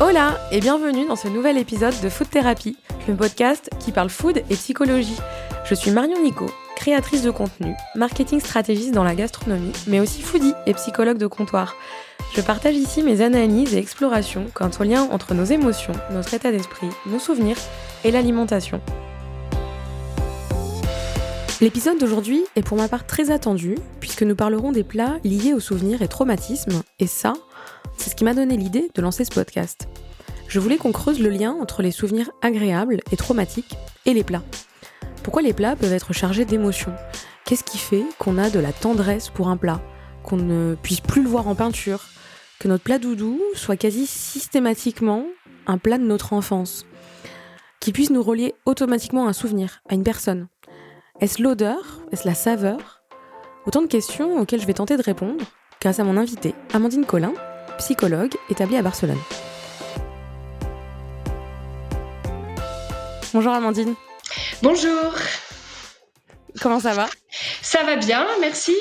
Hola 0.00 0.40
et 0.50 0.58
bienvenue 0.58 1.06
dans 1.06 1.14
ce 1.14 1.28
nouvel 1.28 1.56
épisode 1.56 1.94
de 2.02 2.08
Food 2.08 2.28
Therapy, 2.28 2.76
le 3.06 3.14
podcast 3.14 3.70
qui 3.78 3.92
parle 3.92 4.10
food 4.10 4.38
et 4.50 4.54
psychologie. 4.56 5.16
Je 5.64 5.74
suis 5.76 5.92
Marion 5.92 6.20
Nico, 6.20 6.46
créatrice 6.74 7.22
de 7.22 7.30
contenu, 7.30 7.74
marketing 7.94 8.40
stratégiste 8.40 8.92
dans 8.92 9.04
la 9.04 9.14
gastronomie, 9.14 9.70
mais 9.86 10.00
aussi 10.00 10.20
foodie 10.20 10.52
et 10.66 10.74
psychologue 10.74 11.18
de 11.18 11.28
comptoir. 11.28 11.76
Je 12.34 12.40
partage 12.40 12.74
ici 12.74 13.04
mes 13.04 13.20
analyses 13.20 13.72
et 13.72 13.78
explorations 13.78 14.46
quant 14.52 14.70
au 14.80 14.82
lien 14.82 15.08
entre 15.12 15.32
nos 15.32 15.44
émotions, 15.44 15.94
notre 16.10 16.34
état 16.34 16.50
d'esprit, 16.50 16.88
nos 17.06 17.20
souvenirs 17.20 17.58
et 18.02 18.10
l'alimentation. 18.10 18.80
L'épisode 21.60 21.98
d'aujourd'hui 21.98 22.42
est 22.56 22.66
pour 22.66 22.76
ma 22.76 22.88
part 22.88 23.06
très 23.06 23.30
attendu, 23.30 23.76
puisque 24.14 24.28
nous 24.28 24.36
parlerons 24.36 24.70
des 24.70 24.84
plats 24.84 25.18
liés 25.24 25.54
aux 25.54 25.58
souvenirs 25.58 26.00
et 26.00 26.06
traumatismes, 26.06 26.84
et 27.00 27.08
ça, 27.08 27.32
c'est 27.96 28.10
ce 28.10 28.14
qui 28.14 28.22
m'a 28.22 28.32
donné 28.32 28.56
l'idée 28.56 28.88
de 28.94 29.02
lancer 29.02 29.24
ce 29.24 29.32
podcast. 29.32 29.88
Je 30.46 30.60
voulais 30.60 30.76
qu'on 30.76 30.92
creuse 30.92 31.18
le 31.18 31.30
lien 31.30 31.56
entre 31.60 31.82
les 31.82 31.90
souvenirs 31.90 32.30
agréables 32.40 33.00
et 33.10 33.16
traumatiques 33.16 33.76
et 34.06 34.14
les 34.14 34.22
plats. 34.22 34.44
Pourquoi 35.24 35.42
les 35.42 35.52
plats 35.52 35.74
peuvent 35.74 35.92
être 35.92 36.12
chargés 36.12 36.44
d'émotions? 36.44 36.94
Qu'est-ce 37.44 37.64
qui 37.64 37.76
fait 37.76 38.04
qu'on 38.20 38.38
a 38.38 38.50
de 38.50 38.60
la 38.60 38.72
tendresse 38.72 39.30
pour 39.30 39.48
un 39.48 39.56
plat? 39.56 39.82
Qu'on 40.22 40.36
ne 40.36 40.76
puisse 40.80 41.00
plus 41.00 41.24
le 41.24 41.28
voir 41.28 41.48
en 41.48 41.56
peinture? 41.56 42.04
Que 42.60 42.68
notre 42.68 42.84
plat 42.84 43.00
doudou 43.00 43.42
soit 43.54 43.74
quasi 43.74 44.06
systématiquement 44.06 45.26
un 45.66 45.78
plat 45.78 45.98
de 45.98 46.04
notre 46.04 46.34
enfance? 46.34 46.86
Qui 47.80 47.90
puisse 47.90 48.10
nous 48.10 48.22
relier 48.22 48.54
automatiquement 48.64 49.26
à 49.26 49.30
un 49.30 49.32
souvenir, 49.32 49.82
à 49.88 49.94
une 49.94 50.04
personne? 50.04 50.46
Est-ce 51.20 51.42
l'odeur? 51.42 52.00
Est-ce 52.12 52.28
la 52.28 52.34
saveur? 52.34 52.93
Autant 53.66 53.80
de 53.80 53.86
questions 53.86 54.38
auxquelles 54.38 54.60
je 54.60 54.66
vais 54.66 54.74
tenter 54.74 54.96
de 54.96 55.02
répondre 55.02 55.42
grâce 55.80 55.98
à 55.98 56.04
mon 56.04 56.16
invité, 56.18 56.54
Amandine 56.72 57.06
Collin, 57.06 57.32
psychologue 57.78 58.34
établie 58.50 58.76
à 58.76 58.82
Barcelone. 58.82 59.20
Bonjour 63.32 63.52
Amandine. 63.52 63.94
Bonjour. 64.62 65.12
Comment 66.60 66.78
ça 66.78 66.92
va? 66.92 67.06
Ça 67.62 67.82
va 67.84 67.96
bien, 67.96 68.26
merci. 68.40 68.74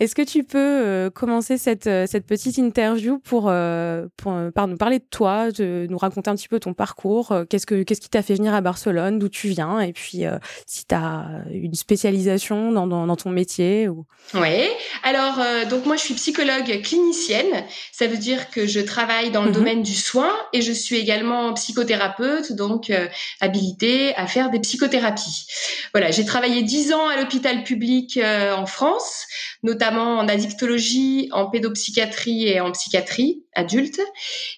Est-ce 0.00 0.14
que 0.14 0.22
tu 0.22 0.44
peux 0.44 0.58
euh, 0.58 1.10
commencer 1.10 1.58
cette, 1.58 1.88
euh, 1.88 2.06
cette 2.06 2.24
petite 2.24 2.56
interview 2.56 3.18
pour, 3.18 3.46
euh, 3.48 4.06
pour 4.16 4.32
par 4.54 4.68
nous 4.68 4.76
parler 4.76 5.00
de 5.00 5.04
toi, 5.10 5.50
de 5.50 5.88
nous 5.90 5.98
raconter 5.98 6.30
un 6.30 6.36
petit 6.36 6.46
peu 6.46 6.60
ton 6.60 6.72
parcours, 6.72 7.34
qu'est-ce, 7.50 7.66
que, 7.66 7.82
qu'est-ce 7.82 8.00
qui 8.00 8.08
t'a 8.08 8.22
fait 8.22 8.34
venir 8.34 8.54
à 8.54 8.60
Barcelone, 8.60 9.18
d'où 9.18 9.28
tu 9.28 9.48
viens, 9.48 9.80
et 9.80 9.92
puis 9.92 10.22
si 10.66 10.86
tu 10.86 10.94
as 10.94 11.26
une 11.50 11.74
spécialisation 11.74 12.70
dans, 12.70 12.86
dans, 12.86 13.06
dans 13.06 13.16
ton 13.16 13.30
métier 13.30 13.88
ou... 13.88 14.06
Oui, 14.34 14.68
alors 15.02 15.40
donc 15.68 15.86
moi 15.86 15.96
je 15.96 16.02
suis 16.02 16.14
psychologue 16.14 16.80
clinicienne, 16.82 17.64
ça 17.92 18.06
veut 18.06 18.16
dire 18.16 18.50
que 18.50 18.66
je 18.66 18.80
travaille 18.80 19.30
dans 19.30 19.42
le 19.42 19.50
mmh 19.50 19.52
domaine 19.52 19.82
du 19.82 19.94
soin 19.94 20.30
et 20.52 20.62
je 20.62 20.72
suis 20.72 20.96
également 20.96 21.52
psychothérapeute, 21.54 22.52
donc 22.52 22.92
habilitée 23.40 24.14
à 24.16 24.26
faire 24.26 24.50
des 24.50 24.60
psychothérapies. 24.60 25.46
Voilà, 25.92 26.10
j'ai 26.10 26.24
travaillé 26.24 26.62
dix 26.62 26.92
ans 26.92 27.08
à 27.08 27.16
l'hôpital 27.16 27.64
public 27.64 28.18
en 28.22 28.66
France, 28.66 29.26
notamment 29.62 29.87
en 29.96 30.28
addictologie, 30.28 31.28
en 31.32 31.46
pédopsychiatrie 31.46 32.48
et 32.48 32.60
en 32.60 32.72
psychiatrie 32.72 33.44
adulte. 33.54 34.00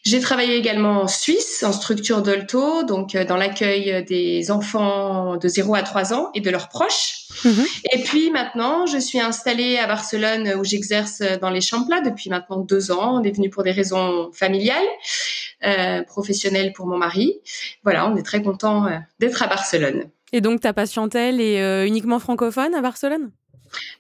J'ai 0.03 0.21
travaillé 0.21 0.57
également 0.57 1.03
en 1.03 1.09
Suisse, 1.09 1.63
en 1.63 1.73
structure 1.73 2.23
d'Olto, 2.23 2.83
donc 2.83 3.15
euh, 3.15 3.25
dans 3.25 3.37
l'accueil 3.37 4.05
des 4.05 4.51
enfants 4.51 5.37
de 5.37 5.49
0 5.49 5.75
à 5.75 5.83
3 5.83 6.13
ans 6.13 6.31
et 6.35 6.41
de 6.41 6.51
leurs 6.51 6.69
proches. 6.69 7.21
Mhm. 7.45 7.65
Et 7.93 8.03
puis 8.03 8.31
maintenant, 8.31 8.87
je 8.87 8.99
suis 8.99 9.21
installée 9.21 9.79
à 9.79 9.87
Barcelone 9.87 10.55
où 10.59 10.65
j'exerce 10.65 11.23
dans 11.41 11.51
les 11.51 11.61
Champs-Plats 11.61 12.01
depuis 12.01 12.31
maintenant 12.31 12.59
deux 12.59 12.91
ans. 12.91 13.21
On 13.21 13.23
est 13.23 13.35
venu 13.35 13.51
pour 13.51 13.63
des 13.63 13.73
raisons 13.73 14.31
familiales, 14.33 14.87
euh, 15.65 16.03
professionnelles 16.03 16.73
pour 16.73 16.87
mon 16.87 16.99
mari. 16.99 17.35
Voilà, 17.85 18.09
on 18.09 18.17
est 18.17 18.23
très 18.23 18.43
content 18.43 18.87
euh, 18.87 18.99
d'être 19.19 19.43
à 19.43 19.47
Barcelone. 19.47 20.11
Et 20.33 20.41
donc 20.41 20.61
ta 20.61 20.73
patientèle 20.73 21.41
est 21.41 21.61
euh, 21.61 21.87
uniquement 21.87 22.19
francophone 22.19 22.75
à 22.75 22.81
Barcelone? 22.81 23.31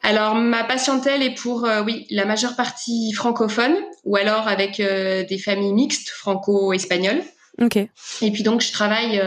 Alors, 0.03 0.35
ma 0.35 0.65
patientèle 0.65 1.23
est 1.23 1.35
pour, 1.35 1.65
euh, 1.65 1.83
oui, 1.83 2.07
la 2.11 2.25
majeure 2.25 2.57
partie 2.57 3.13
francophone 3.13 3.75
ou 4.05 4.17
alors 4.17 4.49
avec 4.49 4.81
euh, 4.81 5.25
des 5.25 5.39
familles 5.39 5.73
mixtes 5.73 6.09
franco-espagnoles. 6.09 7.23
Ok. 7.61 7.77
Et 7.77 8.31
puis 8.31 8.43
donc, 8.43 8.63
je 8.63 8.73
travaille 8.73 9.21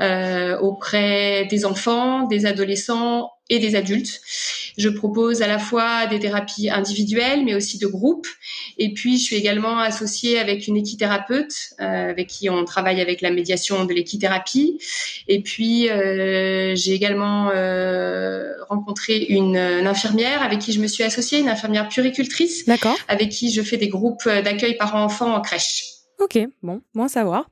euh, 0.00 0.58
auprès 0.58 1.46
des 1.46 1.64
enfants, 1.64 2.26
des 2.26 2.44
adolescents 2.44 3.30
et 3.48 3.58
des 3.58 3.74
adultes. 3.76 4.20
Je 4.76 4.88
propose 4.88 5.42
à 5.42 5.46
la 5.46 5.58
fois 5.58 6.06
des 6.06 6.18
thérapies 6.18 6.70
individuelles, 6.70 7.44
mais 7.44 7.54
aussi 7.54 7.78
de 7.78 7.86
groupe. 7.86 8.26
Et 8.78 8.92
puis, 8.92 9.18
je 9.18 9.24
suis 9.24 9.36
également 9.36 9.78
associée 9.78 10.38
avec 10.38 10.66
une 10.66 10.76
équithérapeute, 10.76 11.54
euh, 11.80 12.10
avec 12.10 12.28
qui 12.28 12.50
on 12.50 12.64
travaille 12.64 13.00
avec 13.00 13.20
la 13.20 13.30
médiation 13.30 13.84
de 13.84 13.92
l'équithérapie. 13.92 14.78
Et 15.28 15.40
puis, 15.40 15.88
euh, 15.88 16.74
j'ai 16.74 16.92
également 16.92 17.50
euh, 17.50 18.52
rencontré 18.68 19.18
une, 19.28 19.56
une, 19.56 19.86
infirmière 19.86 20.42
avec 20.42 20.58
qui 20.58 20.72
je 20.72 20.80
me 20.80 20.86
suis 20.86 21.04
associée, 21.04 21.38
une 21.38 21.48
infirmière 21.48 21.88
puricultrice, 21.88 22.66
avec 23.08 23.30
qui 23.30 23.52
je 23.52 23.62
fais 23.62 23.76
des 23.76 23.88
groupes 23.88 24.24
d'accueil 24.24 24.76
parents-enfants 24.76 25.34
en 25.34 25.40
crèche. 25.40 25.84
Ok, 26.18 26.38
bon, 26.62 26.80
bon 26.94 27.04
à 27.04 27.08
savoir. 27.08 27.48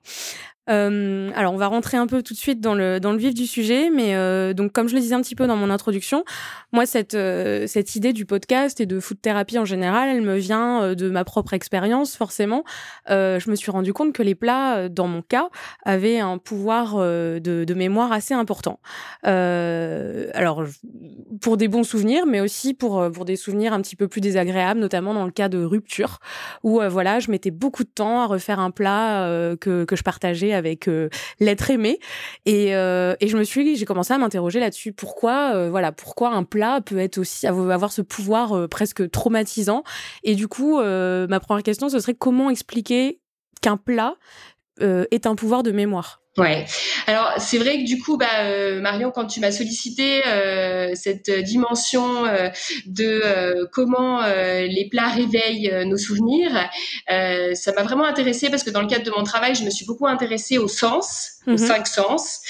Euh, 0.70 1.30
alors, 1.34 1.52
on 1.52 1.56
va 1.56 1.66
rentrer 1.66 1.96
un 1.96 2.06
peu 2.06 2.22
tout 2.22 2.34
de 2.34 2.38
suite 2.38 2.60
dans 2.60 2.74
le, 2.74 3.00
dans 3.00 3.12
le 3.12 3.18
vif 3.18 3.34
du 3.34 3.46
sujet, 3.46 3.90
mais 3.90 4.14
euh, 4.14 4.54
donc 4.54 4.72
comme 4.72 4.88
je 4.88 4.94
le 4.94 5.00
disais 5.00 5.14
un 5.14 5.20
petit 5.20 5.34
peu 5.34 5.46
dans 5.46 5.56
mon 5.56 5.70
introduction, 5.70 6.24
moi 6.72 6.86
cette, 6.86 7.14
euh, 7.14 7.66
cette 7.66 7.96
idée 7.96 8.12
du 8.12 8.26
podcast 8.26 8.80
et 8.80 8.86
de 8.86 9.00
food 9.00 9.20
thérapie 9.20 9.58
en 9.58 9.64
général, 9.64 10.08
elle 10.08 10.22
me 10.22 10.36
vient 10.36 10.94
de 10.94 11.10
ma 11.10 11.24
propre 11.24 11.54
expérience 11.54 12.16
forcément. 12.16 12.64
Je 13.08 13.50
me 13.50 13.56
suis 13.56 13.70
rendu 13.70 13.92
compte 13.92 14.12
que 14.12 14.22
les 14.22 14.34
plats, 14.34 14.88
dans 14.88 15.08
mon 15.08 15.22
cas, 15.22 15.48
avaient 15.84 16.20
un 16.20 16.38
pouvoir 16.38 16.96
de, 16.96 17.40
de 17.40 17.74
mémoire 17.74 18.12
assez 18.12 18.34
important. 18.34 18.78
alors 19.22 20.64
pour 21.40 21.56
des 21.56 21.68
bons 21.68 21.84
souvenirs, 21.84 22.26
mais 22.26 22.40
aussi 22.40 22.74
pour 22.74 23.10
pour 23.12 23.24
des 23.24 23.36
souvenirs 23.36 23.72
un 23.72 23.80
petit 23.80 23.96
peu 23.96 24.08
plus 24.08 24.20
désagréables, 24.20 24.80
notamment 24.80 25.14
dans 25.14 25.24
le 25.24 25.30
cas 25.32 25.48
de 25.48 25.62
rupture, 25.62 26.18
où 26.62 26.80
voilà, 26.88 27.18
je 27.18 27.30
mettais 27.30 27.50
beaucoup 27.50 27.84
de 27.84 27.90
temps 27.92 28.20
à 28.20 28.26
refaire 28.26 28.60
un 28.60 28.70
plat 28.70 29.56
que 29.60 29.84
que 29.84 29.96
je 29.96 30.02
partageais 30.02 30.51
avec 30.54 30.88
euh, 30.88 31.08
l'être 31.40 31.70
aimé. 31.70 31.98
Et, 32.46 32.74
euh, 32.74 33.14
et 33.20 33.28
je 33.28 33.36
me 33.36 33.44
suis, 33.44 33.76
j'ai 33.76 33.84
commencé 33.84 34.12
à 34.12 34.18
m'interroger 34.18 34.60
là-dessus. 34.60 34.92
Pourquoi, 34.92 35.54
euh, 35.54 35.70
voilà, 35.70 35.92
pourquoi 35.92 36.30
un 36.30 36.44
plat 36.44 36.80
peut 36.80 36.98
être 36.98 37.18
aussi 37.18 37.46
avoir 37.46 37.92
ce 37.92 38.02
pouvoir 38.02 38.68
presque 38.68 39.10
traumatisant? 39.10 39.84
Et 40.22 40.34
du 40.34 40.48
coup, 40.48 40.78
ma 40.80 41.40
première 41.40 41.62
question, 41.62 41.88
ce 41.88 41.98
serait 41.98 42.14
comment 42.14 42.50
expliquer 42.50 43.20
qu'un 43.60 43.76
plat 43.76 44.14
est 44.80 45.26
un 45.26 45.34
pouvoir 45.34 45.62
de 45.62 45.70
mémoire? 45.70 46.21
Ouais. 46.38 46.64
Alors 47.06 47.34
c'est 47.36 47.58
vrai 47.58 47.78
que 47.78 47.84
du 47.84 48.00
coup, 48.00 48.16
bah, 48.16 48.44
euh, 48.44 48.80
Marion, 48.80 49.10
quand 49.10 49.26
tu 49.26 49.38
m'as 49.40 49.52
sollicité 49.52 50.26
euh, 50.26 50.92
cette 50.94 51.30
dimension 51.30 52.24
euh, 52.24 52.48
de 52.86 53.68
comment 53.70 54.22
les 54.22 54.88
plats 54.90 55.08
réveillent 55.08 55.84
nos 55.84 55.98
souvenirs, 55.98 56.70
ça 57.08 57.72
m'a 57.72 57.82
vraiment 57.82 58.04
intéressée 58.04 58.48
parce 58.48 58.62
que 58.62 58.70
dans 58.70 58.80
le 58.80 58.86
cadre 58.86 59.04
de 59.04 59.10
mon 59.10 59.24
travail, 59.24 59.54
je 59.54 59.64
me 59.64 59.70
suis 59.70 59.84
beaucoup 59.84 60.06
intéressée 60.06 60.56
aux 60.56 60.68
sens, 60.68 61.32
aux 61.46 61.52
mhm. 61.52 61.58
cinq 61.58 61.86
sens, 61.86 62.40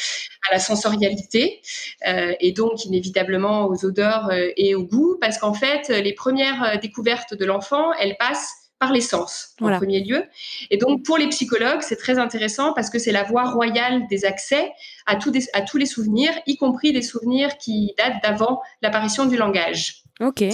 à 0.49 0.55
la 0.55 0.61
sensorialité 0.61 1.61
et 2.05 2.53
donc 2.53 2.85
inévitablement 2.85 3.67
aux 3.67 3.85
odeurs 3.85 4.31
et 4.57 4.77
au 4.77 4.85
goût, 4.85 5.17
parce 5.21 5.39
qu'en 5.39 5.55
fait, 5.55 5.89
les 5.89 6.13
premières 6.13 6.79
découvertes 6.81 7.35
de 7.35 7.45
l'enfant, 7.45 7.93
elles 7.95 8.17
passent 8.17 8.62
par 8.83 8.93
les 8.93 9.01
sens 9.01 9.55
en 9.61 9.77
premier 9.77 10.03
lieu. 10.03 10.25
Et 10.73 10.77
donc 10.77 11.05
pour 11.05 11.17
les 11.17 11.29
psychologues, 11.29 11.83
c'est 11.83 12.01
très 12.05 12.19
intéressant 12.19 12.73
parce 12.73 12.91
que 12.91 12.99
c'est 12.99 13.13
la 13.13 13.23
voie 13.23 13.49
royale 13.49 14.09
des 14.09 14.25
accès 14.25 14.73
à, 15.07 15.13
à 15.13 15.61
tous 15.63 15.79
les 15.79 15.87
souvenirs, 15.87 16.33
y 16.49 16.57
compris 16.57 16.91
les 16.91 17.03
souvenirs 17.03 17.59
qui 17.59 17.95
datent 17.97 18.21
d'avant 18.25 18.61
l'apparition 18.83 19.27
du 19.27 19.37
langage. 19.37 20.03
Ok. 20.21 20.45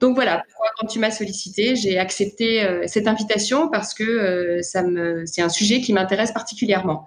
Donc 0.00 0.14
voilà, 0.14 0.44
quand 0.78 0.86
tu 0.86 0.98
m'as 0.98 1.10
sollicité, 1.10 1.76
j'ai 1.76 1.98
accepté 1.98 2.62
euh, 2.62 2.84
cette 2.86 3.06
invitation 3.06 3.68
parce 3.68 3.92
que 3.92 4.04
euh, 4.04 4.62
ça 4.62 4.82
me, 4.82 5.26
c'est 5.26 5.42
un 5.42 5.48
sujet 5.50 5.82
qui 5.82 5.92
m'intéresse 5.92 6.32
particulièrement. 6.32 7.06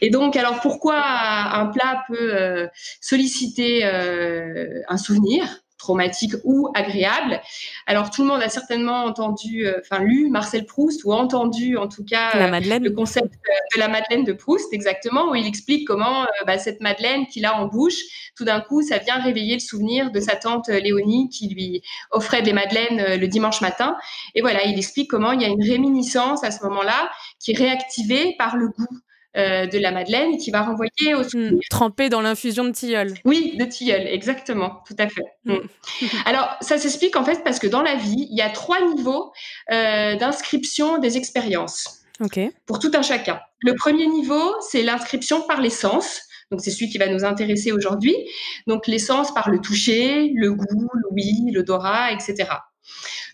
Et 0.00 0.10
donc, 0.10 0.34
alors 0.34 0.60
pourquoi 0.60 1.00
un 1.00 1.66
plat 1.66 2.04
peut 2.08 2.34
euh, 2.34 2.66
solliciter 3.00 3.84
un 3.84 4.96
souvenir? 4.96 5.61
Traumatique 5.82 6.34
ou 6.44 6.68
agréable. 6.74 7.40
Alors 7.88 8.10
tout 8.10 8.22
le 8.22 8.28
monde 8.28 8.40
a 8.40 8.48
certainement 8.48 9.04
entendu, 9.04 9.66
euh, 9.66 9.80
enfin 9.80 10.00
lu 10.02 10.30
Marcel 10.30 10.64
Proust 10.64 11.02
ou 11.04 11.12
entendu 11.12 11.76
en 11.76 11.88
tout 11.88 12.04
cas 12.04 12.38
la 12.38 12.48
Madeleine. 12.48 12.84
le 12.84 12.92
concept 12.92 13.26
euh, 13.26 13.52
de 13.74 13.80
la 13.80 13.88
Madeleine 13.88 14.22
de 14.22 14.32
Proust, 14.32 14.72
exactement, 14.72 15.30
où 15.30 15.34
il 15.34 15.44
explique 15.44 15.86
comment 15.86 16.22
euh, 16.22 16.26
bah, 16.46 16.56
cette 16.58 16.80
Madeleine 16.80 17.26
qu'il 17.26 17.44
a 17.44 17.56
en 17.56 17.66
bouche, 17.66 17.98
tout 18.36 18.44
d'un 18.44 18.60
coup, 18.60 18.80
ça 18.80 18.98
vient 18.98 19.20
réveiller 19.20 19.54
le 19.54 19.60
souvenir 19.60 20.12
de 20.12 20.20
sa 20.20 20.36
tante 20.36 20.68
Léonie 20.68 21.28
qui 21.28 21.48
lui 21.48 21.82
offrait 22.12 22.42
des 22.42 22.52
madeleines 22.52 23.18
le 23.20 23.26
dimanche 23.26 23.60
matin. 23.60 23.96
Et 24.34 24.40
voilà, 24.40 24.64
il 24.64 24.78
explique 24.78 25.10
comment 25.10 25.32
il 25.32 25.42
y 25.42 25.44
a 25.44 25.48
une 25.48 25.62
réminiscence 25.62 26.44
à 26.44 26.50
ce 26.50 26.62
moment-là 26.64 27.10
qui 27.40 27.52
est 27.52 27.58
réactivée 27.58 28.36
par 28.38 28.56
le 28.56 28.68
goût 28.68 28.98
euh, 29.36 29.66
de 29.66 29.78
la 29.78 29.92
madeleine 29.92 30.36
qui 30.36 30.50
va 30.50 30.62
renvoyer 30.62 31.14
au 31.14 31.22
trempé 31.70 32.08
dans 32.08 32.20
l'infusion 32.20 32.64
de 32.64 32.70
tilleul. 32.70 33.14
Oui, 33.24 33.56
de 33.58 33.64
tilleul, 33.64 34.06
exactement, 34.06 34.82
tout 34.86 34.96
à 34.98 35.08
fait. 35.08 35.24
Mm. 35.44 35.56
Alors, 36.26 36.54
ça 36.60 36.76
s'explique 36.76 37.16
en 37.16 37.24
fait 37.24 37.42
parce 37.42 37.58
que 37.58 37.66
dans 37.66 37.82
la 37.82 37.94
vie, 37.94 38.28
il 38.30 38.36
y 38.36 38.42
a 38.42 38.50
trois 38.50 38.80
niveaux 38.94 39.32
euh, 39.70 40.16
d'inscription 40.16 40.98
des 40.98 41.16
expériences. 41.16 42.02
Pour 42.66 42.78
tout 42.78 42.90
un 42.94 43.02
chacun. 43.02 43.40
Le 43.60 43.74
premier 43.74 44.06
niveau, 44.06 44.54
c'est 44.70 44.82
l'inscription 44.82 45.42
par 45.42 45.60
les 45.60 45.70
sens. 45.70 46.22
Donc, 46.50 46.60
c'est 46.60 46.70
celui 46.70 46.90
qui 46.90 46.98
va 46.98 47.08
nous 47.08 47.24
intéresser 47.24 47.72
aujourd'hui. 47.72 48.14
Donc, 48.66 48.86
les 48.86 48.98
sens 48.98 49.32
par 49.32 49.50
le 49.50 49.60
toucher, 49.60 50.30
le 50.34 50.52
goût, 50.52 50.90
l'ouïe, 50.94 51.50
l'odorat, 51.52 52.12
etc. 52.12 52.48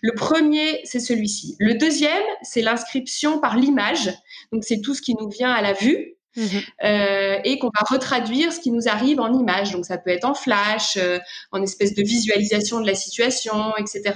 Le 0.01 0.13
premier, 0.13 0.81
c'est 0.83 0.99
celui-ci. 0.99 1.55
Le 1.59 1.75
deuxième, 1.75 2.23
c'est 2.41 2.61
l'inscription 2.61 3.39
par 3.39 3.57
l'image. 3.57 4.11
Donc, 4.51 4.63
c'est 4.63 4.81
tout 4.81 4.95
ce 4.95 5.01
qui 5.01 5.15
nous 5.15 5.29
vient 5.29 5.51
à 5.51 5.61
la 5.61 5.73
vue. 5.73 6.15
Mhm. 6.35 6.61
Euh, 6.83 7.39
et 7.43 7.57
qu'on 7.57 7.67
va 7.67 7.85
retraduire 7.89 8.53
ce 8.53 8.59
qui 8.59 8.71
nous 8.71 8.87
arrive 8.87 9.19
en 9.19 9.33
image. 9.33 9.71
Donc 9.71 9.85
ça 9.85 9.97
peut 9.97 10.11
être 10.11 10.25
en 10.25 10.33
flash, 10.33 10.95
euh, 10.97 11.17
en 11.51 11.61
espèce 11.61 11.95
de 11.95 12.03
visualisation 12.03 12.79
de 12.79 12.87
la 12.87 12.95
situation, 12.95 13.75
etc. 13.77 14.13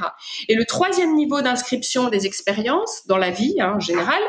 Et 0.48 0.56
le 0.56 0.66
troisième 0.66 1.16
niveau 1.16 1.42
d'inscription 1.42 2.10
des 2.10 2.26
expériences 2.26 3.08
dans 3.08 3.18
la 3.18 3.32
vie 3.32 3.56
hein, 3.60 3.74
en 3.76 3.80
général, 3.80 4.22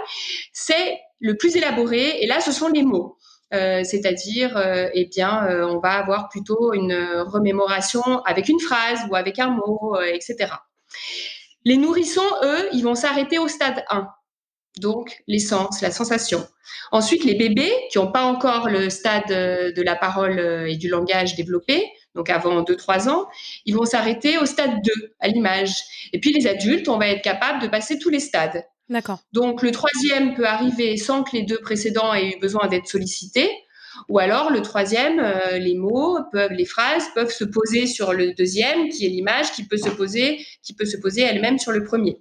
c'est 0.53 0.99
le 1.21 1.37
plus 1.37 1.57
élaboré. 1.57 2.23
Et 2.23 2.27
là, 2.27 2.41
ce 2.41 2.53
sont 2.53 2.69
les 2.69 2.83
mots. 2.83 3.19
Euh, 3.53 3.85
c'est-à-dire, 3.85 4.61
eh 4.95 5.05
bien, 5.05 5.47
on 5.69 5.79
va 5.79 5.93
avoir 5.93 6.29
plutôt 6.29 6.73
une 6.73 6.95
remémoration 7.27 8.03
avec 8.25 8.49
une 8.49 8.59
phrase 8.59 9.00
ou 9.11 9.15
avec 9.15 9.39
un 9.39 9.50
mot, 9.50 9.95
etc. 10.00 10.47
Les 11.64 11.76
nourrissons, 11.76 12.23
eux, 12.43 12.69
ils 12.73 12.82
vont 12.82 12.94
s'arrêter 12.94 13.38
au 13.38 13.49
stade 13.49 13.85
1. 13.91 14.08
Donc, 14.81 15.23
l'essence, 15.29 15.81
la 15.81 15.91
sensation. 15.91 16.46
Ensuite, 16.91 17.25
les 17.25 17.35
bébés 17.35 17.73
qui 17.91 17.99
n'ont 17.99 18.11
pas 18.11 18.25
encore 18.25 18.69
le 18.69 18.91
stade 18.91 19.31
euh, 19.31 19.73
de 19.73 19.82
la 19.82 19.94
parole 19.94 20.38
euh, 20.38 20.67
et 20.67 20.76
du 20.76 20.88
langage 20.88 21.37
développé, 21.37 21.91
donc 22.14 22.29
avant 22.31 22.62
2-3 22.62 23.08
ans, 23.08 23.26
ils 23.67 23.75
vont 23.75 23.85
s'arrêter 23.85 24.38
au 24.38 24.46
stade 24.46 24.82
2, 24.82 24.93
à 25.20 25.29
l'image. 25.29 25.75
Et 26.12 26.20
puis 26.20 26.32
les 26.32 26.46
adultes, 26.46 26.88
on 26.88 26.99
va 26.99 27.08
être 27.08 27.23
capable 27.23 27.62
de 27.62 27.69
passer 27.69 27.99
tous 27.99 28.11
les 28.11 28.20
stades. 28.20 28.64
D'accord. 28.88 29.20
Donc 29.32 29.62
le 29.62 29.70
troisième 29.70 30.35
peut 30.35 30.47
arriver 30.47 30.97
sans 30.97 31.23
que 31.23 31.37
les 31.37 31.43
deux 31.43 31.58
précédents 31.61 32.12
aient 32.12 32.31
eu 32.31 32.38
besoin 32.38 32.67
d'être 32.69 32.87
sollicités. 32.87 33.50
Ou 34.09 34.19
alors 34.19 34.51
le 34.51 34.61
troisième, 34.62 35.19
euh, 35.19 35.59
les 35.59 35.75
mots 35.75 36.19
peuvent, 36.33 36.53
les 36.53 36.65
phrases 36.65 37.06
peuvent 37.15 37.31
se 37.31 37.45
poser 37.45 37.87
sur 37.87 38.12
le 38.12 38.35
deuxième, 38.35 38.89
qui 38.89 39.06
est 39.06 39.09
l'image, 39.09 39.53
qui 39.53 39.67
peut 39.67 39.77
se 39.77 39.91
poser, 39.91 40.45
qui 40.62 40.75
peut 40.75 40.85
se 40.85 40.97
poser 40.97 41.23
elle-même 41.23 41.59
sur 41.59 41.73
le 41.73 41.85
premier. 41.85 42.19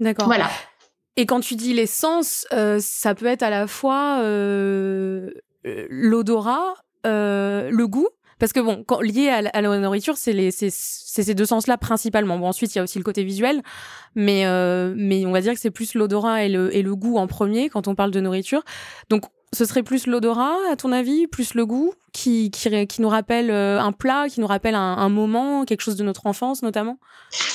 D'accord. 0.00 0.26
Voilà. 0.26 0.50
Et 1.16 1.26
quand 1.26 1.40
tu 1.40 1.54
dis 1.54 1.74
les 1.74 1.86
sens, 1.86 2.46
euh, 2.52 2.78
ça 2.80 3.14
peut 3.14 3.26
être 3.26 3.42
à 3.42 3.50
la 3.50 3.66
fois 3.66 4.20
euh, 4.22 5.30
l'odorat, 5.64 6.74
le 7.04 7.84
goût. 7.84 8.08
Parce 8.38 8.54
que 8.54 8.60
bon, 8.60 8.84
quand, 8.84 9.02
lié 9.02 9.28
à, 9.28 9.60
la 9.60 9.78
nourriture, 9.78 10.16
c'est 10.16 10.50
ces 10.50 11.34
deux 11.34 11.44
sens-là 11.44 11.76
principalement. 11.76 12.38
Bon, 12.38 12.46
ensuite, 12.46 12.74
il 12.74 12.78
y 12.78 12.80
a 12.80 12.82
aussi 12.84 12.96
le 12.96 13.04
côté 13.04 13.22
visuel, 13.22 13.60
mais, 14.14 14.46
mais 14.96 15.26
on 15.26 15.30
va 15.30 15.42
dire 15.42 15.52
que 15.52 15.60
c'est 15.60 15.70
plus 15.70 15.92
l'odorat 15.92 16.44
et 16.44 16.48
le, 16.48 16.74
et 16.74 16.80
le 16.80 16.96
goût 16.96 17.18
en 17.18 17.26
premier 17.26 17.68
quand 17.68 17.86
on 17.86 17.94
parle 17.94 18.12
de 18.12 18.20
nourriture. 18.20 18.62
Donc, 19.10 19.24
ce 19.52 19.64
serait 19.64 19.82
plus 19.82 20.06
l'odorat, 20.06 20.56
à 20.70 20.76
ton 20.76 20.92
avis, 20.92 21.26
plus 21.26 21.54
le 21.54 21.66
goût, 21.66 21.92
qui, 22.12 22.50
qui, 22.50 22.86
qui 22.86 23.02
nous 23.02 23.08
rappelle 23.08 23.50
euh, 23.50 23.80
un 23.80 23.90
plat, 23.90 24.26
qui 24.28 24.40
nous 24.40 24.46
rappelle 24.46 24.76
un, 24.76 25.08
moment, 25.08 25.64
quelque 25.64 25.80
chose 25.80 25.96
de 25.96 26.04
notre 26.04 26.26
enfance 26.26 26.62
notamment? 26.62 26.98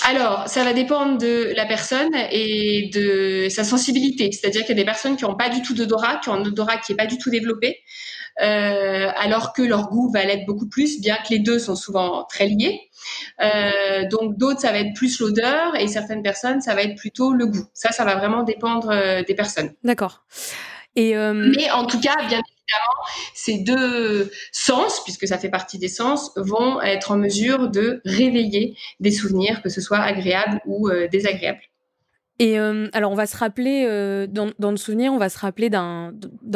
Alors, 0.05 0.47
ça 0.47 0.63
va 0.65 0.73
dépendre 0.73 1.17
de 1.17 1.53
la 1.55 1.65
personne 1.65 2.13
et 2.31 2.89
de 2.93 3.47
sa 3.49 3.63
sensibilité. 3.63 4.29
C'est-à-dire 4.31 4.61
qu'il 4.61 4.75
y 4.75 4.79
a 4.79 4.81
des 4.81 4.85
personnes 4.85 5.15
qui 5.15 5.23
n'ont 5.23 5.35
pas 5.35 5.49
du 5.49 5.61
tout 5.61 5.73
d'odorat, 5.73 6.17
qui 6.17 6.29
ont 6.29 6.33
un 6.33 6.45
odorat 6.45 6.77
qui 6.77 6.91
n'est 6.91 6.97
pas 6.97 7.05
du 7.05 7.17
tout 7.17 7.29
développé, 7.29 7.79
euh, 8.41 9.09
alors 9.15 9.53
que 9.53 9.61
leur 9.61 9.87
goût 9.87 10.11
va 10.11 10.25
l'être 10.25 10.45
beaucoup 10.45 10.67
plus, 10.67 10.99
bien 10.99 11.15
que 11.15 11.29
les 11.29 11.39
deux 11.39 11.59
sont 11.59 11.75
souvent 11.77 12.25
très 12.25 12.47
liés. 12.47 12.81
Euh, 13.41 14.07
donc 14.09 14.37
d'autres, 14.37 14.59
ça 14.59 14.73
va 14.73 14.79
être 14.79 14.93
plus 14.95 15.19
l'odeur 15.19 15.75
et 15.79 15.87
certaines 15.87 16.23
personnes, 16.23 16.59
ça 16.59 16.75
va 16.75 16.81
être 16.81 16.95
plutôt 16.95 17.33
le 17.33 17.45
goût. 17.45 17.65
Ça, 17.73 17.91
ça 17.91 18.03
va 18.03 18.15
vraiment 18.15 18.43
dépendre 18.43 19.23
des 19.25 19.35
personnes. 19.35 19.71
D'accord. 19.85 20.25
Euh, 20.97 21.51
Mais 21.55 21.69
en 21.71 21.85
tout 21.85 21.99
cas, 21.99 22.15
bien 22.27 22.39
évidemment, 22.39 23.03
ces 23.33 23.59
deux 23.59 24.31
sens, 24.51 25.03
puisque 25.03 25.27
ça 25.27 25.37
fait 25.37 25.49
partie 25.49 25.77
des 25.77 25.87
sens, 25.87 26.31
vont 26.35 26.81
être 26.81 27.11
en 27.11 27.17
mesure 27.17 27.69
de 27.69 28.01
réveiller 28.05 28.75
des 28.99 29.11
souvenirs, 29.11 29.61
que 29.61 29.69
ce 29.69 29.81
soit 29.81 29.99
agréables 29.99 30.61
ou 30.65 30.89
euh, 30.89 31.07
désagréables. 31.07 31.61
Et 32.37 32.59
euh, 32.59 32.89
alors, 32.91 33.11
on 33.11 33.15
va 33.15 33.27
se 33.27 33.37
rappeler, 33.37 33.85
dans, 34.29 34.51
dans, 34.59 34.71
le 34.71 34.77
souvenir, 34.77 35.13
on 35.13 35.17
va 35.17 35.29
se 35.29 35.39
rappeler 35.39 35.69
d'un 35.69 36.11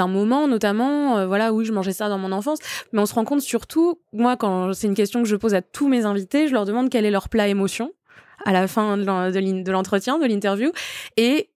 moment, 0.07 0.45
notamment, 0.47 1.25
voilà, 1.25 1.53
oui, 1.53 1.63
je 1.63 1.71
mangeais 1.71 1.93
ça 1.93 2.09
dans 2.09 2.17
mon 2.17 2.33
enfance, 2.33 2.59
mais 2.91 2.99
on 2.99 3.05
se 3.05 3.13
rend 3.13 3.23
compte 3.23 3.39
surtout, 3.39 4.01
moi, 4.11 4.35
quand 4.35 4.73
c'est 4.73 4.87
une 4.87 4.93
question 4.93 5.23
que 5.23 5.29
je 5.29 5.37
pose 5.37 5.53
à 5.53 5.61
tous 5.61 5.87
mes 5.87 6.03
invités, 6.03 6.49
je 6.49 6.53
leur 6.53 6.65
demande 6.65 6.89
quel 6.89 7.05
est 7.05 7.11
leur 7.11 7.29
plat 7.29 7.47
émotion 7.47 7.93
à 8.45 8.51
la 8.51 8.67
fin 8.67 8.97
de 8.97 9.71
l'entretien, 9.71 10.17
de 10.17 10.25
l'interview, 10.25 10.71
et 11.17 11.48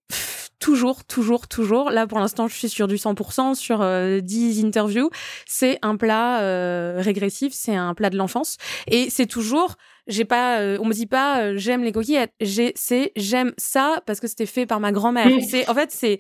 toujours, 0.63 1.04
toujours, 1.04 1.50
toujours. 1.50 1.89
Là, 1.89 2.07
pour 2.07 2.19
l'instant, 2.19 2.48
je 2.48 2.56
suis 2.56 2.69
sur 2.69 2.88
du 2.88 2.95
100%, 2.95 3.54
sur 3.54 3.80
10 3.80 3.83
euh, 3.83 4.65
interviews. 4.65 5.10
C'est 5.45 5.77
un 5.81 5.98
plat 5.98 6.42
euh, 6.42 7.01
régressif, 7.01 7.51
c'est 7.54 7.75
un 7.75 7.94
plat 7.94 8.10
de 8.10 8.15
l'enfance. 8.15 8.56
Et 8.88 9.10
c'est 9.10 9.25
toujours, 9.25 9.75
j'ai 10.07 10.24
pas, 10.24 10.62
euh, 10.62 10.77
on 10.80 10.86
me 10.86 10.94
dit 10.94 11.06
pas, 11.06 11.54
j'aime 11.57 11.83
les 11.83 11.92
coquillettes. 11.92 12.31
C'est 12.75 13.12
j'aime 13.18 13.51
ça 13.57 14.01
parce 14.06 14.21
que 14.21 14.27
c'était 14.27 14.45
fait 14.45 14.65
par 14.65 14.80
ma 14.80 14.94
grand-mère. 14.94 15.27
C'est, 15.50 15.69
en 15.69 15.74
fait, 15.74 15.92
c'est 15.92 16.19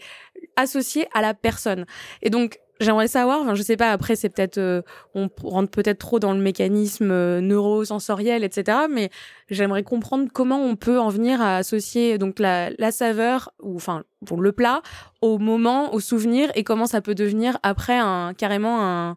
associé 0.57 1.07
à 1.13 1.21
la 1.21 1.33
personne. 1.33 1.85
Et 2.21 2.29
donc, 2.29 2.59
J'aimerais 2.83 3.07
savoir, 3.07 3.39
enfin, 3.41 3.55
je 3.55 3.63
sais 3.63 3.77
pas, 3.77 3.91
après, 3.91 4.15
c'est 4.15 4.29
peut-être, 4.29 4.57
euh, 4.57 4.81
on 5.15 5.29
rentre 5.43 5.71
peut-être 5.71 5.99
trop 5.99 6.19
dans 6.19 6.33
le 6.33 6.39
mécanisme 6.39 7.11
euh, 7.11 7.41
neurosensoriel, 7.41 8.43
etc. 8.43 8.77
Mais 8.89 9.09
j'aimerais 9.49 9.83
comprendre 9.83 10.27
comment 10.33 10.61
on 10.61 10.75
peut 10.75 10.99
en 10.99 11.09
venir 11.09 11.41
à 11.41 11.57
associer 11.57 12.17
donc 12.17 12.39
la, 12.39 12.69
la 12.77 12.91
saveur, 12.91 13.51
ou 13.61 13.75
enfin, 13.75 14.03
pour 14.25 14.41
le 14.41 14.51
plat, 14.51 14.81
au 15.21 15.39
moment, 15.39 15.93
au 15.93 15.99
souvenir, 15.99 16.51
et 16.55 16.63
comment 16.63 16.85
ça 16.85 17.01
peut 17.01 17.15
devenir 17.15 17.57
après 17.63 17.97
un, 17.97 18.33
carrément 18.33 19.15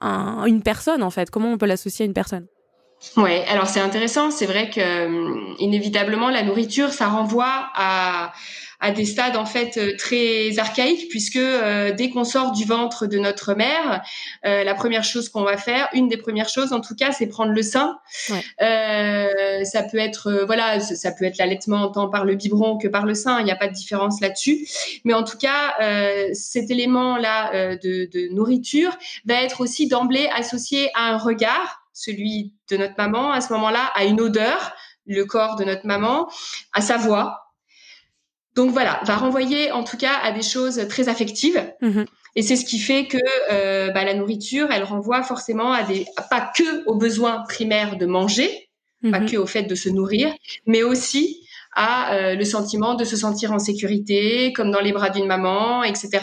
un, 0.00 0.44
une 0.46 0.62
personne, 0.62 1.02
en 1.02 1.10
fait. 1.10 1.30
Comment 1.30 1.52
on 1.52 1.58
peut 1.58 1.66
l'associer 1.66 2.04
à 2.04 2.06
une 2.06 2.14
personne? 2.14 2.46
Ouais, 3.16 3.44
alors 3.48 3.66
c'est 3.66 3.80
intéressant. 3.80 4.30
C'est 4.30 4.46
vrai 4.46 4.70
que, 4.70 5.06
hum, 5.06 5.56
inévitablement, 5.58 6.30
la 6.30 6.42
nourriture, 6.42 6.90
ça 6.90 7.08
renvoie 7.08 7.70
à, 7.74 8.32
à 8.82 8.90
des 8.90 9.06
stades 9.06 9.36
en 9.36 9.46
fait 9.46 9.78
euh, 9.78 9.96
très 9.96 10.58
archaïques 10.58 11.08
puisque 11.08 11.36
euh, 11.36 11.92
dès 11.92 12.10
qu'on 12.10 12.24
sort 12.24 12.50
du 12.50 12.64
ventre 12.64 13.06
de 13.06 13.18
notre 13.18 13.54
mère, 13.54 14.02
euh, 14.44 14.64
la 14.64 14.74
première 14.74 15.04
chose 15.04 15.28
qu'on 15.28 15.44
va 15.44 15.56
faire, 15.56 15.88
une 15.94 16.08
des 16.08 16.16
premières 16.16 16.48
choses 16.48 16.72
en 16.72 16.80
tout 16.80 16.96
cas, 16.96 17.12
c'est 17.12 17.28
prendre 17.28 17.52
le 17.52 17.62
sein. 17.62 17.98
ça 18.58 19.82
peut 19.90 19.98
être 19.98 20.44
voilà, 20.46 20.80
ça 20.80 21.12
peut 21.12 21.24
être 21.24 21.38
l'allaitement 21.38 21.90
tant 21.90 22.08
par 22.08 22.24
le 22.24 22.34
biberon 22.34 22.76
que 22.76 22.88
par 22.88 23.06
le 23.06 23.14
sein. 23.14 23.38
Il 23.38 23.44
n'y 23.44 23.52
a 23.52 23.56
pas 23.56 23.68
de 23.68 23.72
différence 23.72 24.20
là-dessus. 24.20 24.66
Mais 25.04 25.14
en 25.14 25.22
tout 25.22 25.38
cas, 25.38 25.74
cet 26.32 26.70
élément-là 26.70 27.76
de, 27.76 28.08
de 28.10 28.34
nourriture 28.34 28.96
va 29.24 29.42
être 29.42 29.60
aussi 29.60 29.86
d'emblée 29.86 30.28
associé 30.34 30.90
à 30.94 31.12
un 31.12 31.18
regard, 31.18 31.81
celui 32.02 32.54
de 32.70 32.76
notre 32.76 32.94
maman 32.98 33.30
à 33.32 33.40
ce 33.40 33.52
moment-là, 33.52 33.90
à 33.94 34.04
une 34.04 34.20
odeur 34.20 34.74
le 35.06 35.24
corps 35.24 35.56
de 35.56 35.64
notre 35.64 35.86
maman, 35.86 36.28
à 36.72 36.80
sa 36.80 36.96
voix, 36.96 37.42
donc 38.54 38.70
voilà, 38.70 39.00
va 39.04 39.16
renvoyer 39.16 39.72
en 39.72 39.82
tout 39.82 39.96
cas 39.96 40.14
à 40.22 40.32
des 40.32 40.42
choses 40.42 40.86
très 40.88 41.08
affectives. 41.08 41.62
Mhm. 41.80 42.04
Et 42.34 42.42
c'est 42.42 42.56
ce 42.56 42.64
qui 42.64 42.78
fait 42.78 43.06
que 43.06 43.18
euh, 43.50 43.90
bah, 43.90 44.04
la 44.04 44.14
nourriture, 44.14 44.68
elle 44.70 44.84
renvoie 44.84 45.22
forcément 45.22 45.72
à 45.72 45.82
des, 45.82 46.06
pas 46.30 46.52
que 46.56 46.84
aux 46.86 46.96
besoins 46.96 47.44
primaires 47.48 47.96
de 47.96 48.06
manger, 48.06 48.70
pas 49.10 49.20
mhm. 49.20 49.30
que 49.30 49.36
au 49.36 49.46
fait 49.46 49.64
de 49.64 49.74
se 49.74 49.88
nourrir, 49.88 50.32
mais 50.66 50.82
aussi 50.82 51.46
à 51.74 52.14
euh, 52.14 52.34
le 52.34 52.44
sentiment 52.44 52.94
de 52.94 53.04
se 53.04 53.16
sentir 53.16 53.52
en 53.52 53.58
sécurité, 53.58 54.52
comme 54.52 54.70
dans 54.70 54.80
les 54.80 54.92
bras 54.92 55.08
d'une 55.08 55.26
maman, 55.26 55.82
etc. 55.82 56.20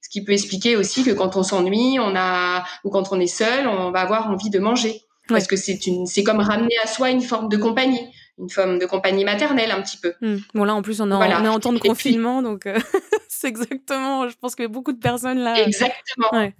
Ce 0.00 0.08
qui 0.08 0.24
peut 0.24 0.32
expliquer 0.32 0.76
aussi 0.76 1.04
que 1.04 1.10
quand 1.10 1.36
on 1.36 1.42
s'ennuie, 1.42 1.98
on 2.00 2.14
a 2.16 2.64
ou 2.84 2.90
quand 2.90 3.12
on 3.12 3.20
est 3.20 3.26
seul, 3.26 3.66
on 3.66 3.90
va 3.90 4.00
avoir 4.00 4.30
envie 4.30 4.50
de 4.50 4.58
manger, 4.58 5.02
parce 5.28 5.46
que 5.46 5.56
c'est 5.56 5.86
une, 5.86 6.06
c'est 6.06 6.22
comme 6.22 6.40
ramener 6.40 6.74
à 6.82 6.86
soi 6.86 7.10
une 7.10 7.22
forme 7.22 7.48
de 7.48 7.56
compagnie 7.56 8.12
une 8.38 8.50
forme 8.50 8.78
de 8.78 8.84
compagnie 8.84 9.24
maternelle 9.24 9.70
un 9.70 9.80
petit 9.80 9.96
peu. 9.96 10.12
Hmm. 10.20 10.36
Bon 10.54 10.64
là 10.64 10.74
en 10.74 10.82
plus 10.82 11.00
on, 11.00 11.10
est 11.10 11.48
en 11.48 11.58
temps 11.58 11.72
de 11.72 11.78
confinement 11.78 12.42
donc 12.42 12.66
euh, 12.66 12.78
c'est 13.28 13.48
exactement, 13.48 14.28
je 14.28 14.36
pense 14.36 14.54
que 14.54 14.66
beaucoup 14.66 14.92
de 14.92 15.00
personnes 15.00 15.38
là. 15.38 15.58
Exactement. 15.62 16.50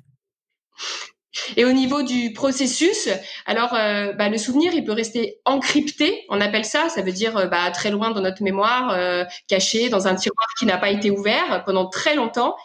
Et 1.57 1.65
au 1.65 1.73
niveau 1.73 2.03
du 2.03 2.33
processus, 2.33 3.09
alors 3.47 3.75
euh, 3.75 4.13
bah, 4.13 4.29
le 4.29 4.39
souvenir, 4.39 4.75
il 4.75 4.85
peut 4.85 4.93
rester 4.93 5.41
encrypté, 5.45 6.25
on 6.29 6.41
appelle 6.41 6.65
ça, 6.65 6.89
ça 6.89 7.03
veut 7.03 7.13
dire 7.13 7.37
euh, 7.37 7.47
bah, 7.47 7.71
très 7.71 7.91
loin 7.91 8.11
dans 8.11 8.21
notre 8.21 8.43
mémoire, 8.43 8.97
caché 9.49 9.89
dans 9.89 10.07
un 10.07 10.15
tiroir 10.15 10.47
qui 10.59 10.67
n'a 10.67 10.79
pas 10.79 10.91
été 10.91 11.11
ouvert 11.11 11.63
pendant 11.65 11.87
très 11.87 12.15
longtemps, 12.15 12.57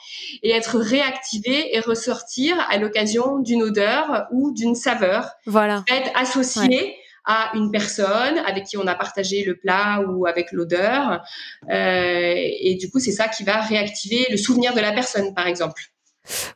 et 0.44 0.51
être 0.51 0.78
réactivé 0.80 1.75
et 1.75 1.80
ressortir 1.80 2.58
à 2.70 2.78
l'occasion 2.78 3.40
d'une 3.40 3.63
odeur 3.63 4.28
ou 4.32 4.51
d'une 4.54 4.75
saveur. 4.75 5.30
Voilà. 5.46 5.84
Être 5.88 6.12
associé 6.16 6.96
à 7.25 7.51
une 7.54 7.72
personne 7.72 8.40
avec 8.40 8.66
qui 8.66 8.78
on 8.78 8.88
a 8.88 8.96
partagé 8.96 9.44
le 9.44 9.56
plat 9.56 10.04
ou 10.08 10.25
avec 10.25 10.51
l'odeur. 10.51 11.22
Euh, 11.70 12.34
et 12.36 12.75
du 12.80 12.90
coup, 12.90 13.00
c'est 13.00 13.12
ça 13.12 13.28
qui 13.28 13.44
va 13.44 13.62
réactiver 13.62 14.28
le 14.30 14.38
souvenir 14.38 14.74
de 14.74 14.80
la 14.80 14.92
personne, 14.92 15.34
par 15.34 15.48
exemple. 15.48 15.90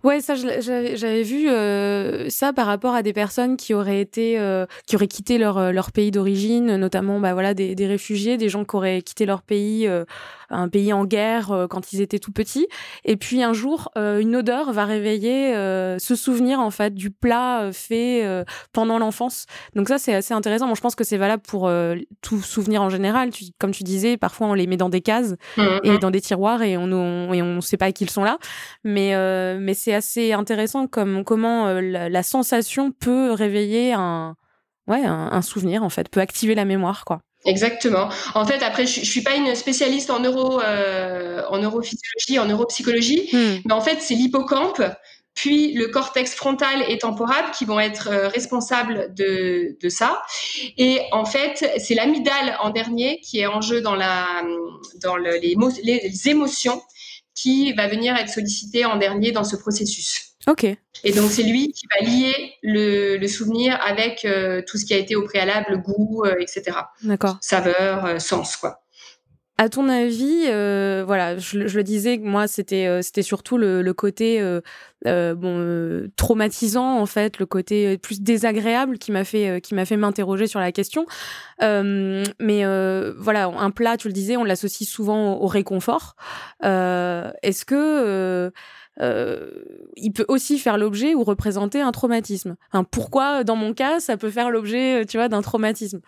Ouais, 0.04 0.22
ça, 0.22 0.36
j'avais 0.36 1.24
vu 1.24 1.50
euh, 1.50 2.30
ça 2.30 2.54
par 2.54 2.68
rapport 2.68 2.94
à 2.94 3.02
des 3.02 3.14
personnes 3.14 3.58
qui 3.58 3.74
auraient 3.74 4.00
été, 4.00 4.40
euh, 4.40 4.66
qui 4.86 4.96
auraient 4.96 5.08
quitté 5.08 5.38
leur, 5.38 5.58
euh, 5.58 5.72
leur 5.72 5.92
pays 5.92 6.12
d'origine, 6.12 6.76
notamment, 6.76 7.20
bah 7.20 7.34
voilà, 7.34 7.54
des, 7.54 7.74
des, 7.76 7.88
réfugiés, 7.88 8.38
des 8.38 8.50
gens 8.50 8.64
qui 8.64 8.76
auraient 8.76 9.02
quitté 9.02 9.26
leur 9.26 9.42
pays, 9.42 9.90
un 10.50 10.70
pays 10.70 10.94
en 10.94 11.06
guerre 11.06 11.68
quand 11.70 11.94
ils 11.94 12.02
étaient 12.02 12.20
tout 12.20 12.32
petits. 12.32 12.68
Et 13.04 13.18
puis 13.18 13.44
un 13.44 13.54
jour, 13.54 13.92
une 13.96 14.36
odeur 14.36 14.72
va 14.72 14.86
réveiller 14.86 15.54
ce 16.00 16.16
souvenir 16.16 16.60
en 16.60 16.72
fait 16.72 16.94
du 16.94 17.12
plat 17.12 17.70
fait 17.72 18.44
pendant 18.72 19.00
l'enfance. 19.00 19.46
Donc 19.76 19.88
ça, 19.88 19.98
c'est 19.98 20.14
assez 20.14 20.34
intéressant. 20.34 20.66
Moi, 20.68 20.76
je 20.76 20.82
pense 20.82 20.96
que 20.96 21.04
c'est 21.04 21.18
valable 21.18 21.44
pour 21.44 21.70
tout 22.22 22.42
souvenir 22.42 22.82
en 22.82 22.90
général. 22.90 23.32
Tu, 23.32 23.46
comme 23.60 23.72
tu 23.72 23.84
disais, 23.84 24.18
parfois 24.18 24.48
on 24.48 24.54
les 24.54 24.68
met 24.68 24.78
dans 24.78 24.90
des 24.90 25.02
cases 25.02 25.36
mmh, 25.58 25.62
et 25.84 25.92
mmh. 25.92 25.98
dans 26.00 26.12
des 26.12 26.22
tiroirs 26.22 26.62
et 26.62 26.78
on 26.78 26.92
on, 26.92 27.34
et 27.34 27.42
on 27.42 27.62
sait 27.62 27.78
pas 27.78 27.92
qu'ils 27.92 28.10
sont 28.10 28.24
là. 28.24 28.38
Mais 28.84 29.14
mais 29.60 29.74
c'est 29.74 29.94
assez 29.94 30.34
intéressant 30.34 30.88
comme 30.88 31.24
comment 31.24 31.68
euh, 31.68 31.82
la, 31.82 32.24
sensation 32.24 32.92
peut 32.92 33.32
réveiller 33.32 33.94
un, 33.94 34.36
ouais, 34.88 35.04
un, 35.06 35.42
souvenir 35.42 35.84
en 35.84 35.90
fait, 35.90 36.10
peut 36.10 36.22
activer 36.22 36.56
la 36.56 36.66
mémoire 36.66 37.06
quoi. 37.06 37.22
Exactement. 37.46 38.10
En 38.34 38.46
fait, 38.46 38.64
après, 38.64 38.88
je, 38.88 39.02
je 39.02 39.06
suis 39.06 39.22
pas 39.22 39.36
une 39.36 39.54
spécialiste 39.56 40.10
en 40.10 40.20
neuro, 40.20 40.60
euh, 40.62 41.44
en 41.50 41.60
neurophysiologie, 41.60 42.40
en 42.40 42.46
neuropsychologie, 42.46 43.30
hmm. 43.32 43.62
mais 43.66 43.74
en 43.74 43.82
fait, 43.82 44.02
c'est 44.02 44.16
l'hippocampe, 44.16 44.82
puis 45.36 45.74
le 45.74 45.88
cortex 45.88 46.34
frontal 46.34 46.84
et 46.88 46.98
temporal 46.98 47.44
qui 47.56 47.66
vont 47.66 47.80
être 47.80 48.10
euh, 48.10 48.28
responsables 48.30 49.14
de, 49.14 49.78
de 49.80 49.90
ça. 49.90 50.22
Et 50.78 51.02
en 51.12 51.26
fait, 51.26 51.72
c'est 51.78 51.94
l'amygdale 51.94 52.58
en 52.62 52.72
dernier 52.72 53.20
qui 53.22 53.40
est 53.40 53.48
en 53.48 53.62
jeu 53.62 53.82
dans 53.82 53.96
la, 53.96 54.26
dans 55.04 55.16
le, 55.16 55.36
les, 55.38 55.56
les 55.84 56.30
émotions 56.30 56.82
qui 57.36 57.74
va 57.74 57.88
venir 57.88 58.16
être 58.16 58.30
sollicité 58.30 58.86
en 58.86 58.96
dernier 58.96 59.32
dans 59.34 59.44
ce 59.44 59.58
processus. 59.58 60.35
Ok. 60.48 60.64
Et 61.04 61.12
donc 61.12 61.32
c'est 61.32 61.44
lui 61.44 61.72
qui 61.72 61.88
va 61.88 62.06
lier 62.06 62.54
le, 62.62 63.28
souvenir 63.28 63.80
avec 63.82 64.26
euh, 64.26 64.62
tout 64.66 64.78
ce 64.78 64.86
qui 64.86 64.94
a 64.94 64.98
été 64.98 65.16
au 65.16 65.24
préalable, 65.24 65.82
goût, 65.82 66.24
euh, 66.26 66.36
etc. 66.40 66.78
D'accord. 67.04 67.38
Saveur, 67.42 68.06
euh, 68.06 68.20
sens, 68.20 68.56
quoi. 68.56 68.82
À 69.58 69.70
ton 69.70 69.88
avis, 69.88 70.48
voilà, 71.06 71.38
je, 71.38 71.58
le 71.60 71.84
disais, 71.84 72.18
moi 72.18 72.46
c'était 72.46 73.02
c'était 73.02 73.22
surtout 73.22 73.58
le, 73.58 73.82
le 73.82 73.94
côté 73.94 74.44
bon 75.06 76.10
traumatisant 76.18 77.00
en 77.00 77.06
fait, 77.06 77.40
le 77.40 77.46
côté 77.46 77.98
plus 77.98 78.22
désagréable 78.22 78.98
qui 78.98 79.14
m'a 79.14 79.24
fait 79.24 79.62
qui 79.62 79.74
m'a 79.74 79.86
fait 79.86 79.96
m'interroger 79.96 80.48
sur 80.48 80.60
la 80.60 80.74
question. 80.74 81.06
mais 81.62 82.66
voilà, 83.18 83.46
un 83.46 83.72
plat, 83.72 83.96
tu 83.96 84.10
le 84.10 84.14
disais, 84.14 84.36
on 84.36 84.44
l'associe 84.44 84.90
souvent 84.90 85.38
au, 85.38 85.48
réconfort. 85.48 86.18
Est-ce 86.62 87.64
que 87.64 88.52
il 89.00 90.12
peut 90.14 90.26
aussi 90.28 90.58
faire 90.60 90.78
l'objet 90.78 91.16
ou 91.16 91.24
représenter 91.24 91.82
un 91.82 91.92
traumatisme. 91.92 92.56
Pourquoi, 92.92 93.44
dans 93.44 93.56
mon 93.56 93.74
cas, 93.74 94.00
ça 94.00 94.18
peut 94.18 94.32
faire 94.32 94.50
l'objet, 94.50 95.06
tu 95.06 95.18
vois, 95.18 95.30
d'un 95.30 95.42
traumatisme? 95.42 96.02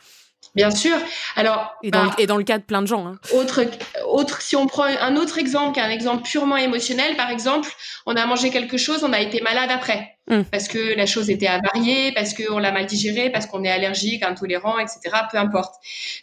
Bien 0.56 0.72
sûr. 0.72 0.96
Alors, 1.36 1.74
et 1.84 1.92
dans, 1.92 2.04
le, 2.04 2.10
bah, 2.10 2.16
et 2.18 2.28
dans, 2.28 2.38
le, 2.38 2.44
cas 2.44 2.58
de 2.58 2.64
plein 2.64 2.82
de 2.82 2.88
gens. 2.88 3.08
Hein. 3.08 3.20
Autre, 3.34 3.64
autre, 4.08 4.42
si 4.42 4.56
on 4.56 4.68
prend 4.68 4.84
un 4.84 5.16
autre 5.16 5.38
exemple, 5.38 5.76
qu'un 5.76 5.90
exemple 5.90 6.24
purement 6.24 6.58
émotionnel, 6.58 7.16
par 7.16 7.30
exemple, 7.30 7.70
on 8.06 8.16
a 8.16 8.26
mangé 8.26 8.50
quelque 8.50 8.78
chose, 8.78 9.04
on 9.04 9.14
a 9.14 9.20
été 9.20 9.42
malade 9.42 9.70
après, 9.72 10.18
hum. 10.30 10.44
parce 10.46 10.68
que 10.68 10.96
la 10.96 11.06
chose 11.06 11.30
était 11.30 11.48
avariée, 11.48 12.12
parce 12.14 12.34
qu'on 12.34 12.58
l'a 12.58 12.72
mal 12.72 12.86
digéré, 12.86 13.30
parce 13.30 13.46
qu'on 13.46 13.64
est 13.64 13.70
allergique, 13.72 14.24
intolérant, 14.24 14.80
etc. 14.80 15.00
Peu 15.32 15.38
importe. 15.38 15.76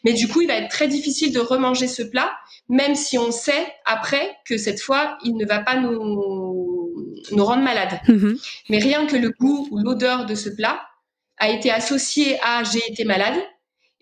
Mais 0.05 0.13
du 0.13 0.29
coup, 0.29 0.41
il 0.41 0.49
va 0.49 0.55
être 0.55 0.71
très 0.71 0.89
difficile 0.89 1.33
de 1.33 1.41
remanger 1.41 1.87
ce 1.87 2.03
plat, 2.03 2.33
même 2.69 2.95
si 2.95 3.19
on 3.19 3.31
sait 3.31 3.73
après 3.85 4.37
que 4.47 4.59
cette 4.59 4.81
fois, 4.81 5.19
il 5.25 5.37
ne 5.37 5.47
va 5.47 5.61
pas 5.61 5.77
nous, 5.77 7.15
nous 7.31 7.45
rendre 7.45 7.63
malade. 7.63 8.01
Hum 8.09 8.37
Mais 8.69 8.79
rien 8.79 9.07
que 9.07 9.17
le 9.17 9.31
goût 9.31 9.69
ou 9.71 9.79
l'odeur 9.79 10.27
de 10.27 10.35
ce 10.35 10.49
plat 10.49 10.83
a 11.39 11.49
été 11.49 11.71
associé 11.71 12.39
à 12.43 12.63
j'ai 12.65 12.81
été 12.89 13.05
malade 13.05 13.35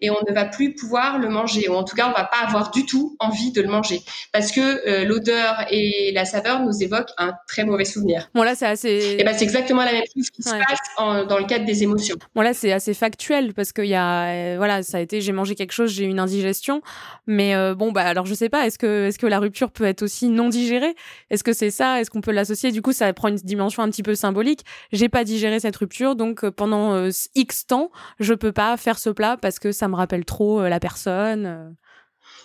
et 0.03 0.11
on 0.11 0.19
ne 0.29 0.35
va 0.35 0.45
plus 0.45 0.75
pouvoir 0.75 1.19
le 1.19 1.29
manger, 1.29 1.69
ou 1.69 1.75
en 1.75 1.85
tout 1.85 1.97
cas, 1.97 2.09
on 2.09 2.13
va 2.13 2.25
pas 2.25 2.47
avoir 2.47 2.73
du 2.73 2.85
tout 2.85 3.17
envie 3.21 3.53
de 3.53 3.63
le 3.63 3.69
manger, 3.69 4.01
parce 4.33 4.51
que 4.53 4.61
euh, 4.61 5.05
l'odeur 5.05 5.65
et 5.71 6.11
la 6.13 6.25
saveur 6.25 6.61
nous 6.61 6.83
évoquent 6.83 7.13
un 7.17 7.33
très 7.49 7.65
mauvais 7.65 7.85
souvenir. 7.85 8.29
Bon 8.35 8.43
là, 8.43 8.55
c'est 8.55 8.67
assez. 8.67 9.17
Et 9.19 9.25
ben 9.25 9.35
c'est 9.35 9.45
exactement 9.45 9.85
la 9.85 9.93
même 9.93 10.03
chose 10.15 10.29
qui 10.31 10.43
se 10.43 10.51
passe 10.51 11.27
dans 11.29 11.39
le 11.39 11.45
cadre 11.45 11.65
des 11.65 11.83
émotions. 11.85 12.17
Bon 12.35 12.43
là, 12.43 12.53
c'est 12.53 12.73
assez 12.73 12.95
factuel 12.95 13.55
parce 13.55 13.73
qu'il 13.73 13.87
y 13.87 13.95
a, 13.95 14.25
euh, 14.25 14.55
voilà, 14.57 14.83
ça 14.83 14.99
a 14.99 15.01
été, 15.01 15.21
j'ai 15.21 15.33
mangé 15.33 15.55
quelque 15.55 15.73
chose, 15.73 15.91
j'ai 15.93 16.05
eu 16.05 16.09
une 16.09 16.21
indigestion, 16.21 16.83
mais 17.27 17.55
euh, 17.55 17.75
bon 17.75 17.93
bah 17.93 18.03
alors 18.03 18.27
je 18.27 18.35
sais 18.35 18.49
pas, 18.49 18.67
est-ce 18.67 18.79
que 18.79 19.07
est-ce 19.07 19.19
que 19.19 19.27
la 19.27 19.39
rupture 19.39 19.71
peut 19.71 19.85
être 19.85 20.03
aussi 20.03 20.29
non 20.29 20.49
digérée? 20.49 20.95
Est-ce 21.31 21.45
que 21.45 21.53
c'est 21.53 21.71
ça? 21.71 22.01
Est-ce 22.01 22.11
qu'on 22.11 22.21
peut 22.21 22.33
l'associer? 22.33 22.73
Du 22.73 22.83
coup, 22.83 22.93
ça 22.93 23.13
prend 23.13 23.29
une 23.29 23.37
dimension 23.37 23.83
un 23.85 23.89
petit 23.89 24.03
peu 24.03 24.17
symbolique. 24.17 24.65
J'ai 24.91 25.09
pas 25.09 25.23
digéré 25.23 25.61
cette 25.61 25.77
rupture, 25.77 26.17
donc 26.17 26.49
pendant 26.51 27.09
X 27.35 27.67
temps, 27.67 27.91
je 28.19 28.35
peux 28.35 28.53
pas 28.53 28.77
faire 28.77 28.99
ce 28.99 29.11
plat 29.11 29.37
parce 29.41 29.59
que 29.59 29.71
ça 29.71 29.89
me 29.93 29.97
rappelle 29.97 30.25
trop 30.25 30.61
euh, 30.61 30.69
la 30.69 30.81
personne. 30.81 31.47
Euh. 31.47 31.71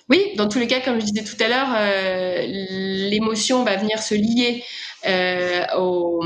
Oui, 0.09 0.33
dans 0.37 0.47
tous 0.47 0.59
les 0.59 0.67
cas, 0.67 0.79
comme 0.79 0.99
je 0.99 1.05
disais 1.05 1.23
tout 1.23 1.41
à 1.43 1.47
l'heure, 1.47 1.73
euh, 1.75 2.45
l'émotion 3.09 3.63
va 3.63 3.75
venir 3.75 4.01
se 4.01 4.15
lier 4.15 4.63
au, 5.77 6.23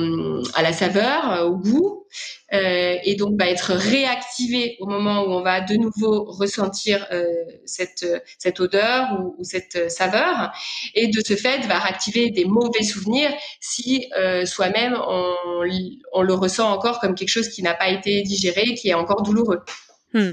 à 0.53 0.61
la 0.61 0.71
saveur, 0.71 1.45
au 1.45 1.57
goût, 1.57 2.05
et 2.51 3.15
donc 3.17 3.39
va 3.39 3.47
être 3.47 3.73
réactivée 3.73 4.77
au 4.79 4.87
moment 4.87 5.23
où 5.23 5.31
on 5.31 5.41
va 5.41 5.61
de 5.61 5.75
nouveau 5.75 6.23
ressentir 6.23 7.07
cette, 7.65 8.05
cette 8.39 8.59
odeur 8.59 9.19
ou, 9.19 9.35
ou, 9.37 9.43
cette 9.43 9.91
saveur, 9.91 10.51
et 10.95 11.07
de 11.07 11.21
ce 11.23 11.35
fait 11.35 11.59
va 11.67 11.79
réactiver 11.79 12.31
des 12.31 12.45
mauvais 12.45 12.83
souvenirs 12.83 13.31
si 13.59 14.09
soi-même 14.45 14.95
on, 15.07 15.35
on, 16.13 16.21
le 16.21 16.33
ressent 16.33 16.71
encore 16.71 16.99
comme 16.99 17.13
quelque 17.13 17.29
chose 17.29 17.49
qui 17.49 17.61
n'a 17.61 17.73
pas 17.73 17.89
été 17.89 18.21
digéré, 18.21 18.73
qui 18.75 18.89
est 18.89 18.95
encore 18.95 19.21
douloureux. 19.21 19.59
Hmm. 20.13 20.31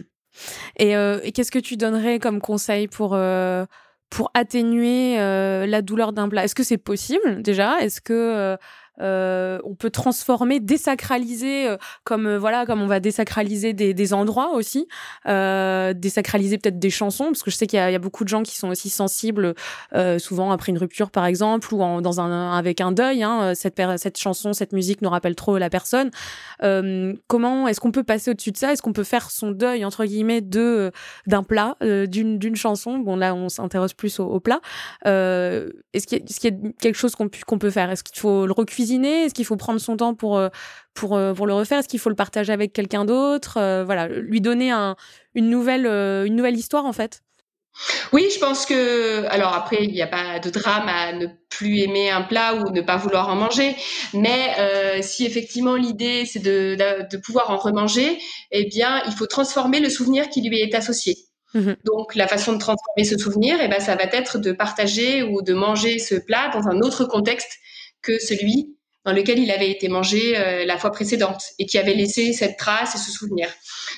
Euh, 0.81 1.21
et, 1.23 1.33
qu'est-ce 1.33 1.51
que 1.51 1.59
tu 1.59 1.77
donnerais 1.77 2.19
comme 2.19 2.41
conseil 2.41 2.89
pour, 2.89 3.15
euh, 3.15 3.67
pour 4.11 4.31
atténuer 4.35 5.21
euh, 5.21 5.67
la 5.67 5.83
douleur 5.83 6.13
d'un 6.13 6.29
plat 6.29 6.45
Est-ce 6.45 6.55
que 6.55 6.63
c'est 6.63 6.79
possible 6.79 7.43
déjà? 7.43 7.81
Est-ce 7.81 8.01
que 8.01 8.57
euh, 9.01 9.59
on 9.65 9.75
peut 9.75 9.91
transformer, 9.91 10.61
désacraliser, 10.61 11.69
euh, 11.69 11.77
comme 12.05 12.27
euh, 12.27 12.39
voilà, 12.39 12.67
comme 12.67 12.83
on 12.83 12.87
va 12.87 13.01
désacraliser 13.01 13.73
des, 13.73 14.13
endroits 14.13 14.55
aussi, 14.55 14.89
désacraliser 15.27 16.59
peut-être 16.59 16.79
des 16.79 16.91
chansons, 16.91 17.27
parce 17.27 17.43
que 17.43 17.51
je 17.51 17.57
sais 17.57 17.67
qu'il 17.67 17.79
y, 17.79 17.83
a 17.83 17.99
beaucoup 17.99 18.25
de 18.25 18.29
gens 18.29 18.43
qui 18.43 18.57
sont 18.57 18.69
aussi 18.69 18.89
sensibles, 18.89 19.55
souvent 20.19 20.51
après 20.51 20.73
une 20.73 20.79
rupture 20.79 21.11
par 21.11 21.27
exemple, 21.27 21.73
ou 21.75 22.01
dans 22.01 22.21
un 22.21 22.53
avec 22.53 22.81
un 22.81 22.93
deuil. 22.93 23.23
Hein, 23.23 23.55
cette 23.55 23.81
cette 23.97 24.19
chanson, 24.19 24.53
cette 24.53 24.73
musique 24.73 25.03
nous 25.03 25.11
rappelle 25.11 25.35
trop 25.35 25.59
la 25.59 25.69
personne. 25.69 26.11
comment 27.27 27.69
est-ce 27.69 27.81
qu'on 27.81 27.93
peut 27.93 28.05
passer 28.05 28.31
au-dessus 28.31 28.53
de 28.53 28.57
ça? 28.57 28.73
Est-ce 28.73 28.83
qu'on 28.83 28.93
peut 28.95 29.05
faire 29.05 29.31
son 29.31 29.51
deuil 29.51 29.85
entre 29.85 30.05
guillemets 30.07 30.41
de 30.41 30.91
d'un 31.27 31.43
plat, 31.43 31.77
d'une 31.83 32.57
chanson? 32.57 32.99
Bon 32.99 33.17
là, 33.17 33.35
on 33.35 33.49
s'intéresse 33.49 33.93
plus 33.93 34.19
au, 34.21 34.41
plat. 34.41 34.61
est-ce 35.05 36.07
qu'il 36.07 36.19
y, 36.19 36.45
y, 36.45 36.49
a 36.49 36.73
quelque 36.81 36.97
chose 36.97 37.15
qu'on 37.15 37.29
qu'on 37.47 37.59
peut 37.59 37.71
faire? 37.71 37.91
Est-ce 37.91 38.05
qu'il 38.05 38.19
faut 38.19 38.47
le 38.47 38.53
recuisiner 38.53 38.88
est-ce 38.95 39.35
qu'il 39.35 39.45
faut 39.45 39.57
prendre 39.57 39.81
son 39.81 39.97
temps 39.97 40.15
pour, 40.15 40.37
euh, 40.37 40.49
pour, 40.95 41.17
euh, 41.17 41.35
pour 41.35 41.47
le 41.47 41.55
refaire? 41.55 41.79
Est-ce 41.79 41.89
qu'il 41.89 42.01
faut 42.01 42.11
le 42.11 42.17
partager 42.17 42.53
avec 42.53 42.73
quelqu'un 42.73 43.05
d'autre? 43.05 43.57
Euh, 43.57 43.85
Voilà, 43.85 44.09
lui 44.09 44.41
donner 44.41 44.71
un, 44.71 44.97
une, 45.35 45.51
nouvelle, 45.51 45.87
une 45.87 46.37
nouvelle 46.37 46.57
histoire 46.57 46.85
en 46.85 46.93
fait. 46.93 47.23
Oui, 48.13 48.27
je 48.35 48.41
pense 48.41 48.67
que. 48.67 49.25
Alors 49.27 49.55
après, 49.55 49.85
il 49.85 49.93
n'y 49.93 50.03
a 50.03 50.09
pas 50.09 50.41
de 50.41 50.51
drame 50.51 50.89
à 50.89 51.13
ne 51.13 51.27
plus 51.49 51.79
aimer 51.79 52.11
un 52.11 52.23
plat 52.23 52.57
ou 52.57 52.71
ne 52.73 52.81
pas 52.81 52.97
vouloir 52.97 53.29
en 53.29 53.37
manger, 53.37 53.77
mais 54.15 55.01
si 55.01 55.25
effectivement 55.25 55.77
l'idée 55.77 56.25
c'est 56.27 56.41
de, 56.41 56.77
de, 56.77 57.17
pouvoir 57.19 57.51
en 57.51 57.57
remanger, 57.57 58.19
eh 58.51 58.65
bien, 58.65 59.01
il 59.07 59.13
faut 59.13 59.27
transformer 59.27 59.79
le 59.79 59.91
souvenir 59.91 60.29
qui 60.29 60.41
lui 60.41 60.59
est 60.61 60.75
associé. 60.75 61.29
Mmh 61.55 61.73
Donc, 61.85 62.15
la 62.15 62.29
façon 62.29 62.53
de 62.53 62.59
transformer 62.59 63.05
ce 63.05 63.17
souvenir, 63.17 63.59
eh 63.61 63.69
ben, 63.69 63.81
ça 63.81 63.97
va 63.97 64.05
être 64.05 64.39
de 64.39 64.53
partager 64.53 65.23
ou 65.23 65.41
de 65.43 65.55
manger 65.55 65.99
ce 65.99 66.15
plat 66.15 66.51
dans 66.53 66.69
un 66.69 66.81
autre 66.81 67.05
contexte 67.05 67.59
que 68.03 68.19
celui 68.19 68.77
dans 69.05 69.13
lequel 69.13 69.39
il 69.39 69.51
avait 69.51 69.71
été 69.71 69.89
mangé 69.89 70.37
euh, 70.37 70.65
la 70.65 70.77
fois 70.77 70.91
précédente 70.91 71.43
et 71.59 71.67
qui 71.67 71.79
avait 71.79 71.95
laissé 71.95 72.33
cette 72.33 72.57
trace 72.57 72.95
et 72.95 72.99
ce 72.99 73.11
souvenir. 73.11 73.49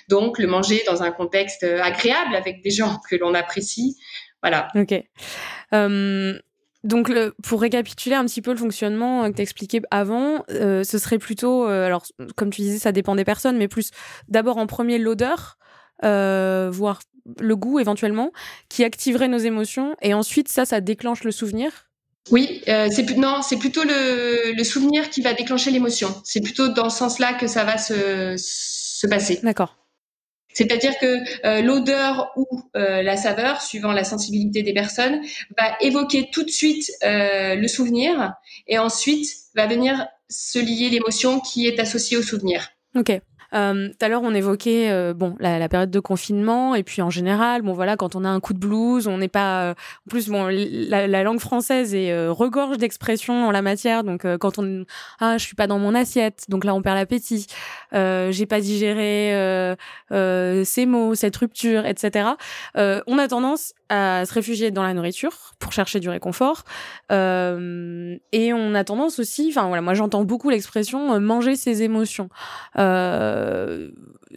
Donc, 0.08 0.38
le 0.38 0.46
manger 0.46 0.82
dans 0.86 1.02
un 1.02 1.10
contexte 1.10 1.64
euh, 1.64 1.82
agréable 1.82 2.34
avec 2.36 2.62
des 2.62 2.70
gens 2.70 2.98
que 3.08 3.16
l'on 3.16 3.34
apprécie. 3.34 3.96
Voilà. 4.42 4.68
Ok. 4.74 4.94
donc, 6.82 7.08
le, 7.08 7.34
pour 7.42 7.60
récapituler 7.60 8.14
un 8.14 8.24
petit 8.24 8.40
peu 8.40 8.52
le 8.52 8.56
fonctionnement 8.56 9.24
euh, 9.24 9.30
que 9.30 9.36
tu 9.36 9.42
expliqué 9.42 9.80
avant, 9.90 10.44
ce 10.48 10.98
serait 10.98 11.18
plutôt, 11.18 11.64
alors, 11.64 12.04
comme 12.36 12.50
tu 12.50 12.62
disais, 12.62 12.78
ça 12.78 12.92
dépend 12.92 13.14
des 13.14 13.24
personnes, 13.24 13.58
mais 13.58 13.68
plus 13.68 13.90
d'abord 14.28 14.58
en 14.58 14.66
premier 14.66 14.98
l'odeur, 14.98 15.58
voire 16.02 17.00
le 17.38 17.56
goût 17.56 17.80
éventuellement, 17.80 18.32
qui 18.68 18.84
activerait 18.84 19.28
nos 19.28 19.38
émotions, 19.38 19.94
et 20.02 20.14
ensuite, 20.14 20.48
ça, 20.48 20.64
ça 20.64 20.80
déclenche 20.80 21.24
le 21.24 21.32
souvenir. 21.32 21.89
Oui, 22.30 22.62
euh, 22.68 22.88
c'est 22.90 23.16
non, 23.16 23.42
c'est 23.42 23.56
plutôt 23.56 23.82
le, 23.82 24.52
le, 24.54 24.64
souvenir 24.64 25.10
qui 25.10 25.22
va 25.22 25.32
déclencher 25.32 25.70
l'émotion. 25.70 26.14
C'est 26.24 26.40
plutôt 26.40 26.68
dans 26.68 26.90
ce 26.90 26.98
sens-là 26.98 27.34
que 27.34 27.46
ça 27.46 27.64
va 27.64 27.78
se, 27.78 28.34
se 28.36 29.06
passer. 29.06 29.40
D'accord. 29.42 29.76
C'est-à-dire 30.52 30.98
que 30.98 31.60
l'odeur 31.62 32.32
ou 32.36 32.46
la 32.74 33.16
saveur, 33.16 33.62
suivant 33.62 33.92
la 33.92 34.02
sensibilité 34.02 34.64
des 34.64 34.72
personnes, 34.74 35.20
va 35.56 35.76
évoquer 35.80 36.28
tout 36.32 36.42
de 36.42 36.50
suite 36.50 36.90
le 37.02 37.66
souvenir 37.68 38.34
et 38.66 38.76
ensuite 38.76 39.30
va 39.54 39.68
venir 39.68 40.08
se 40.28 40.58
lier 40.58 40.88
l'émotion 40.88 41.38
qui 41.38 41.68
est 41.68 41.78
associée 41.78 42.16
au 42.16 42.22
souvenir. 42.22 42.68
Ok. 42.96 43.12
Euh, 43.54 43.88
tout 43.88 44.04
à 44.04 44.08
l'heure, 44.08 44.22
on 44.22 44.34
évoquait 44.34 44.90
euh, 44.90 45.14
bon 45.14 45.36
la, 45.40 45.58
la, 45.58 45.68
période 45.68 45.90
de 45.90 46.00
confinement 46.00 46.74
et 46.74 46.82
puis 46.82 47.02
en 47.02 47.10
général, 47.10 47.62
bon 47.62 47.72
voilà, 47.72 47.96
quand 47.96 48.14
on 48.14 48.24
a 48.24 48.28
un 48.28 48.40
coup 48.40 48.52
de 48.52 48.58
blues, 48.58 49.08
on 49.08 49.18
n'est 49.18 49.28
pas. 49.28 49.62
Euh, 49.62 49.74
en 50.06 50.10
plus, 50.10 50.28
bon, 50.28 50.46
la, 50.48 51.06
la 51.06 51.22
langue 51.22 51.40
française 51.40 51.94
est 51.94 52.28
regorge 52.28 52.78
d'expressions 52.78 53.46
en 53.46 53.50
la 53.50 53.62
matière. 53.62 54.04
Donc 54.04 54.26
quand 54.38 54.58
on 54.58 54.84
ah, 55.20 55.38
je 55.38 55.44
suis 55.44 55.56
pas 55.56 55.66
dans 55.66 55.78
mon 55.78 55.94
assiette, 55.94 56.44
donc 56.48 56.64
là 56.64 56.74
on 56.74 56.82
perd 56.82 56.96
l'appétit. 56.96 57.46
J'ai 57.92 58.46
pas 58.46 58.60
digéré 58.60 59.76
ces 60.10 60.86
mots, 60.86 61.14
cette 61.14 61.36
rupture, 61.36 61.86
etc. 61.86 62.30
on 62.76 63.18
a 63.18 63.28
tendance 63.28 63.74
à 63.90 64.24
se 64.24 64.32
réfugier 64.32 64.70
dans 64.70 64.84
la 64.84 64.94
nourriture 64.94 65.52
pour 65.58 65.72
chercher 65.72 65.98
du 65.98 66.08
réconfort. 66.08 66.64
Euh, 67.10 68.16
et 68.32 68.52
on 68.54 68.74
a 68.74 68.84
tendance 68.84 69.18
aussi, 69.18 69.48
enfin 69.50 69.66
voilà, 69.66 69.82
moi 69.82 69.94
j'entends 69.94 70.24
beaucoup 70.24 70.48
l'expression 70.48 71.20
manger 71.20 71.56
ses 71.56 71.82
émotions. 71.82 72.28
Euh, 72.78 73.39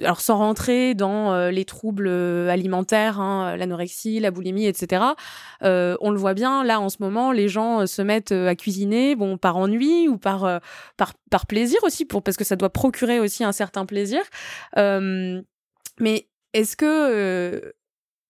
alors 0.02 0.22
sans 0.22 0.38
rentrer 0.38 0.96
dans 0.96 1.34
euh, 1.34 1.52
les 1.52 1.66
troubles 1.66 2.08
alimentaires, 2.08 3.20
hein, 3.20 3.56
l'anorexie, 3.56 4.20
la 4.20 4.32
boulimie, 4.32 4.66
etc. 4.66 5.04
Euh, 5.64 5.96
on 6.02 6.12
le 6.12 6.18
voit 6.18 6.34
bien, 6.34 6.64
là 6.64 6.80
en 6.80 6.90
ce 6.90 6.98
moment, 7.00 7.32
les 7.32 7.48
gens 7.48 7.86
se 7.88 8.02
mettent 8.02 8.32
à 8.32 8.56
cuisiner, 8.56 9.16
bon 9.16 9.38
par 9.38 9.58
ennui 9.58 10.08
ou 10.08 10.18
par 10.18 10.62
par, 10.98 11.46
plaisir 11.48 11.80
aussi, 11.84 12.06
pour 12.06 12.24
parce 12.24 12.38
que 12.38 12.44
ça 12.44 12.56
doit 12.56 12.70
procurer 12.70 13.20
aussi 13.20 13.44
un 13.44 13.52
certain 13.52 13.86
plaisir. 13.86 14.22
mais 14.76 16.28
est-ce 16.54 16.76
que 16.76 17.74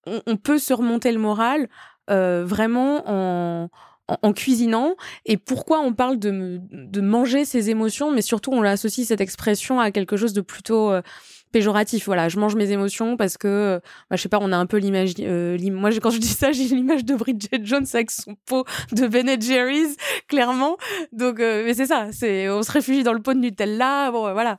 on, 0.06 0.36
peut 0.36 0.58
se 0.58 0.72
remonter 0.72 1.12
le 1.12 1.18
moral 1.18 1.68
euh, 2.10 2.44
vraiment 2.44 3.02
en, 3.06 3.70
en, 4.08 4.32
cuisinant 4.32 4.96
et 5.24 5.36
pourquoi 5.36 5.80
on 5.80 5.92
parle 5.94 6.18
de, 6.18 6.60
de 6.70 7.00
manger 7.00 7.44
ses 7.44 7.70
émotions, 7.70 8.10
mais 8.10 8.22
surtout 8.22 8.52
on 8.52 8.62
associe 8.62 9.06
cette 9.06 9.20
expression 9.20 9.80
à 9.80 9.90
quelque 9.90 10.16
chose 10.16 10.32
de 10.32 10.40
plutôt 10.40 10.90
euh, 10.90 11.00
péjoratif. 11.52 12.06
Voilà, 12.06 12.28
je 12.28 12.38
mange 12.38 12.54
mes 12.54 12.70
émotions 12.70 13.16
parce 13.16 13.38
que, 13.38 13.48
euh, 13.48 13.80
bah, 14.10 14.16
je 14.16 14.22
sais 14.22 14.28
pas, 14.28 14.38
on 14.40 14.52
a 14.52 14.56
un 14.56 14.66
peu 14.66 14.76
l'image. 14.76 15.14
moi, 15.18 15.90
quand 16.02 16.10
je 16.10 16.18
dis 16.18 16.28
ça, 16.28 16.52
j'ai 16.52 16.64
l'image 16.64 17.04
de 17.04 17.14
Bridget 17.14 17.60
Jones 17.62 17.86
avec 17.94 18.10
son 18.10 18.36
pot 18.46 18.66
de 18.92 19.06
Ben 19.06 19.40
Jerry's, 19.40 19.96
clairement. 20.28 20.76
Donc, 21.12 21.38
mais 21.38 21.74
c'est 21.74 21.86
ça, 21.86 22.08
c'est 22.12 22.48
on 22.50 22.62
se 22.62 22.72
réfugie 22.72 23.04
dans 23.04 23.14
le 23.14 23.22
pot 23.22 23.34
de 23.34 23.38
Nutella. 23.40 24.10
Bon, 24.10 24.32
voilà. 24.32 24.58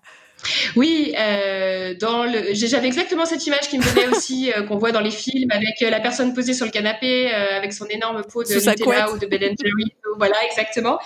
Oui, 0.75 1.13
euh, 1.17 1.93
dans 1.95 2.25
le, 2.25 2.53
j'avais 2.53 2.87
exactement 2.87 3.25
cette 3.25 3.45
image 3.47 3.69
qui 3.69 3.77
me 3.77 3.83
venait 3.83 4.07
aussi 4.07 4.51
euh, 4.51 4.63
qu'on 4.63 4.77
voit 4.77 4.91
dans 4.91 5.01
les 5.01 5.11
films 5.11 5.51
avec 5.51 5.81
euh, 5.81 5.89
la 5.89 5.99
personne 5.99 6.33
posée 6.33 6.53
sur 6.53 6.65
le 6.65 6.71
canapé 6.71 7.33
euh, 7.33 7.57
avec 7.57 7.73
son 7.73 7.85
énorme 7.87 8.23
pot 8.23 8.43
de 8.43 8.53
Nutella 8.53 9.11
ou 9.11 9.17
de 9.17 9.25
Ben 9.25 9.39
Jerry's. 9.41 9.89
Voilà, 10.17 10.37
exactement. 10.49 10.97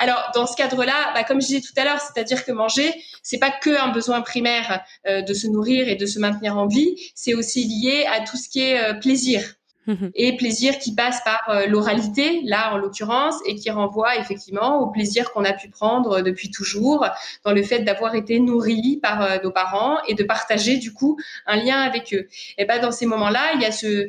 Alors 0.00 0.32
dans 0.34 0.44
ce 0.44 0.56
cadre-là, 0.56 1.12
bah, 1.14 1.22
comme 1.22 1.40
je 1.40 1.46
disais 1.46 1.60
tout 1.60 1.72
à 1.76 1.84
l'heure, 1.84 2.00
c'est-à-dire 2.00 2.44
que 2.44 2.50
manger, 2.50 2.92
c'est 3.22 3.38
pas 3.38 3.52
que 3.52 3.70
un 3.70 3.92
besoin 3.92 4.20
primaire 4.20 4.82
de 5.06 5.32
se 5.32 5.46
nourrir 5.46 5.88
et 5.88 5.94
de 5.94 6.06
se 6.06 6.18
maintenir 6.18 6.58
en 6.58 6.66
vie, 6.66 6.96
c'est 7.14 7.34
aussi 7.34 7.68
lié 7.68 8.04
à 8.12 8.18
tout 8.18 8.36
ce 8.36 8.48
qui 8.48 8.62
est 8.62 8.98
plaisir. 8.98 9.57
Mhm. 9.88 10.10
et 10.14 10.36
plaisir 10.36 10.78
qui 10.78 10.94
passe 10.94 11.22
par 11.24 11.48
euh, 11.48 11.66
l'oralité, 11.66 12.42
là 12.44 12.74
en 12.74 12.76
l'occurrence, 12.76 13.36
et 13.46 13.54
qui 13.54 13.70
renvoie 13.70 14.18
effectivement 14.18 14.80
au 14.80 14.88
plaisir 14.88 15.32
qu'on 15.32 15.44
a 15.44 15.54
pu 15.54 15.70
prendre 15.70 16.20
depuis 16.20 16.50
toujours 16.50 17.06
dans 17.42 17.52
le 17.52 17.62
fait 17.62 17.78
d'avoir 17.78 18.14
été 18.14 18.38
nourri 18.38 18.98
par 19.02 19.22
euh, 19.22 19.38
nos 19.42 19.50
parents 19.50 19.96
et 20.06 20.12
de 20.12 20.22
partager 20.24 20.76
du 20.76 20.92
coup 20.92 21.18
un 21.46 21.56
lien 21.56 21.80
avec 21.80 22.12
eux. 22.12 22.28
Et 22.58 22.66
ben 22.66 22.82
dans 22.82 22.90
ces 22.90 23.06
moments-là, 23.06 23.54
il 23.54 23.62
y 23.62 23.64
a 23.64 23.72
ce, 23.72 24.08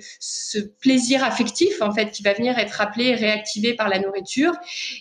plaisir 0.81 1.23
affectif 1.23 1.81
en 1.81 1.93
fait 1.93 2.11
qui 2.11 2.23
va 2.23 2.33
venir 2.33 2.59
être 2.59 2.71
rappelé 2.71 3.05
et 3.05 3.15
réactivé 3.15 3.73
par 3.73 3.87
la 3.87 3.99
nourriture. 3.99 4.51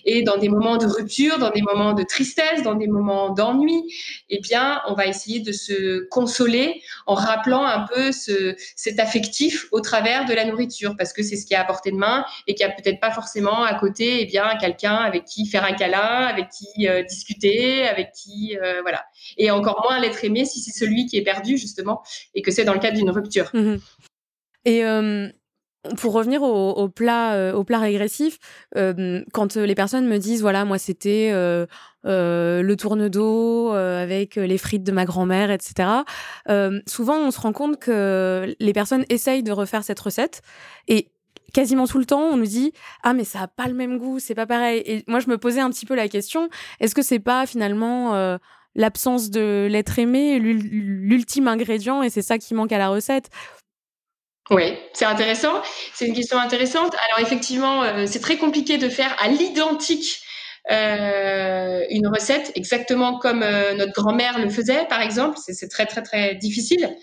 Et 0.05 0.23
dans 0.23 0.37
des 0.37 0.49
moments 0.49 0.77
de 0.77 0.87
rupture, 0.87 1.39
dans 1.39 1.51
des 1.51 1.63
moments 1.63 1.93
de 1.93 2.05
tristesse, 2.05 2.63
dans 2.63 2.77
des 2.77 2.87
moments 2.87 3.31
d'ennui, 3.31 3.83
eh 4.31 4.39
bien 4.41 4.81
on 4.87 4.95
va 4.95 5.07
essayer 5.07 5.41
de 5.41 5.51
se 5.51 6.07
consoler 6.09 6.83
en 7.07 7.15
rappelant 7.15 7.65
un 7.65 7.81
peu 7.81 8.13
ce, 8.13 8.55
cet 8.77 9.01
affectif 9.01 9.67
au 9.73 9.81
travers 9.81 10.25
de 10.25 10.35
la 10.35 10.45
nourriture 10.45 10.68
parce 10.97 11.13
que 11.13 11.23
c'est 11.23 11.37
ce 11.37 11.47
qui 11.47 11.55
est 11.55 11.57
à 11.57 11.65
portée 11.65 11.91
de 11.91 11.97
main 11.97 12.25
et 12.47 12.55
qu'il 12.55 12.67
n'y 12.67 12.73
a 12.73 12.75
peut-être 12.75 13.01
pas 13.01 13.11
forcément 13.11 13.63
à 13.63 13.75
côté 13.75 14.23
eh 14.23 14.27
bien 14.27 14.57
quelqu'un 14.61 14.97
avec 14.97 15.25
qui 15.25 15.47
faire 15.47 15.65
un 15.65 15.73
câlin, 15.73 16.27
avec 16.27 16.49
qui 16.51 16.89
euh, 16.89 17.03
discuter, 17.03 17.87
avec 17.87 18.13
qui 18.13 18.57
euh, 18.63 18.81
voilà. 18.83 19.05
Et 19.37 19.51
encore 19.51 19.83
moins 19.89 20.01
l'être 20.01 20.25
aimé 20.25 20.45
si 20.45 20.61
c'est 20.61 20.77
celui 20.77 21.07
qui 21.07 21.17
est 21.17 21.23
perdu 21.23 21.57
justement 21.59 22.03
et 22.35 22.43
que 22.43 22.51
c'est 22.51 22.65
dans 22.65 22.75
le 22.75 22.81
cadre 22.81 22.97
d'une 22.97 23.11
rupture. 23.11 23.51
Et 24.65 24.85
euh, 24.85 25.29
pour 25.97 26.13
revenir 26.13 26.43
au, 26.43 26.89
plat, 26.89 27.53
au 27.55 27.65
plat 27.65 27.79
régressif, 27.79 28.39
quand 28.75 29.57
les 29.57 29.75
personnes 29.75 30.07
me 30.07 30.19
disent 30.19 30.41
voilà 30.41 30.65
moi 30.65 30.79
c'était 30.79 31.31
le 32.05 32.75
tourne 32.77 33.09
d'eau 33.09 33.71
avec 33.71 34.37
les 34.37 34.59
frites 34.59 34.85
de 34.85 34.93
ma 34.93 35.05
grand-mère, 35.05 35.51
etc. 35.51 35.89
souvent 36.87 37.17
on 37.19 37.31
se 37.31 37.41
rend 37.41 37.53
compte 37.53 37.79
que 37.79 38.55
les 38.59 38.73
personnes 38.73 39.05
essayent 39.09 39.43
de 39.43 39.53
refaire 39.53 39.85
cette 39.85 40.01
recette 40.01 40.43
et 40.87 41.11
quasiment 41.55 41.87
tout 41.87 41.99
le 41.99 42.05
temps, 42.05 42.21
on 42.21 42.37
nous 42.37 42.47
dit 42.47 42.73
ah 43.03 43.15
mais 43.15 43.25
ça 43.25 43.41
a 43.41 43.49
pas 43.49 43.69
le 43.69 43.75
même 43.75 43.99
goût, 43.99 44.19
c'est 44.19 44.35
pas 44.35 44.47
pareil. 44.47 44.83
Et 44.85 45.05
moi 45.07 45.21
je 45.21 45.29
me 45.29 45.39
posais 45.39 45.61
un 45.61 45.71
petit 45.71 45.87
peu 45.87 45.95
la 45.95 46.09
question 46.09 46.49
est-ce 46.81 46.95
que 46.95 47.03
c'est 47.03 47.21
pas 47.21 47.47
finalement 47.47 48.39
l'absence 48.75 49.31
de 49.31 49.67
l'être 49.71 49.99
aimé 49.99 50.39
l'ultime 50.39 51.49
ingrédient 51.49 52.03
et 52.03 52.11
c'est 52.11 52.23
ça 52.23 52.39
qui 52.39 52.55
manque 52.55 52.73
à 52.73 52.79
la 52.79 52.89
recette? 52.89 53.31
Oui, 54.51 54.75
c'est 54.95 55.05
intéressant. 55.05 55.61
C'est 55.95 56.07
une 56.07 56.15
question 56.15 56.39
intéressante. 56.39 56.95
Alors 57.09 57.27
effectivement, 57.27 57.83
euh, 57.83 58.07
c'est 58.07 58.21
très 58.21 58.37
compliqué 58.37 58.79
de 58.79 58.89
faire 58.89 59.15
à 59.21 59.29
l'identique 59.29 60.23
euh, 60.71 61.83
une 61.91 62.07
recette 62.07 62.53
exactement 62.55 63.19
comme 63.19 63.43
euh, 63.43 63.75
notre 63.75 63.93
grand-mère 63.93 64.39
le 64.39 64.49
faisait, 64.49 64.87
par 64.87 65.03
exemple. 65.03 65.37
C'est 65.39 65.69
très 65.69 65.85
très 65.85 66.03
très 66.03 66.35
difficile. 66.35 66.97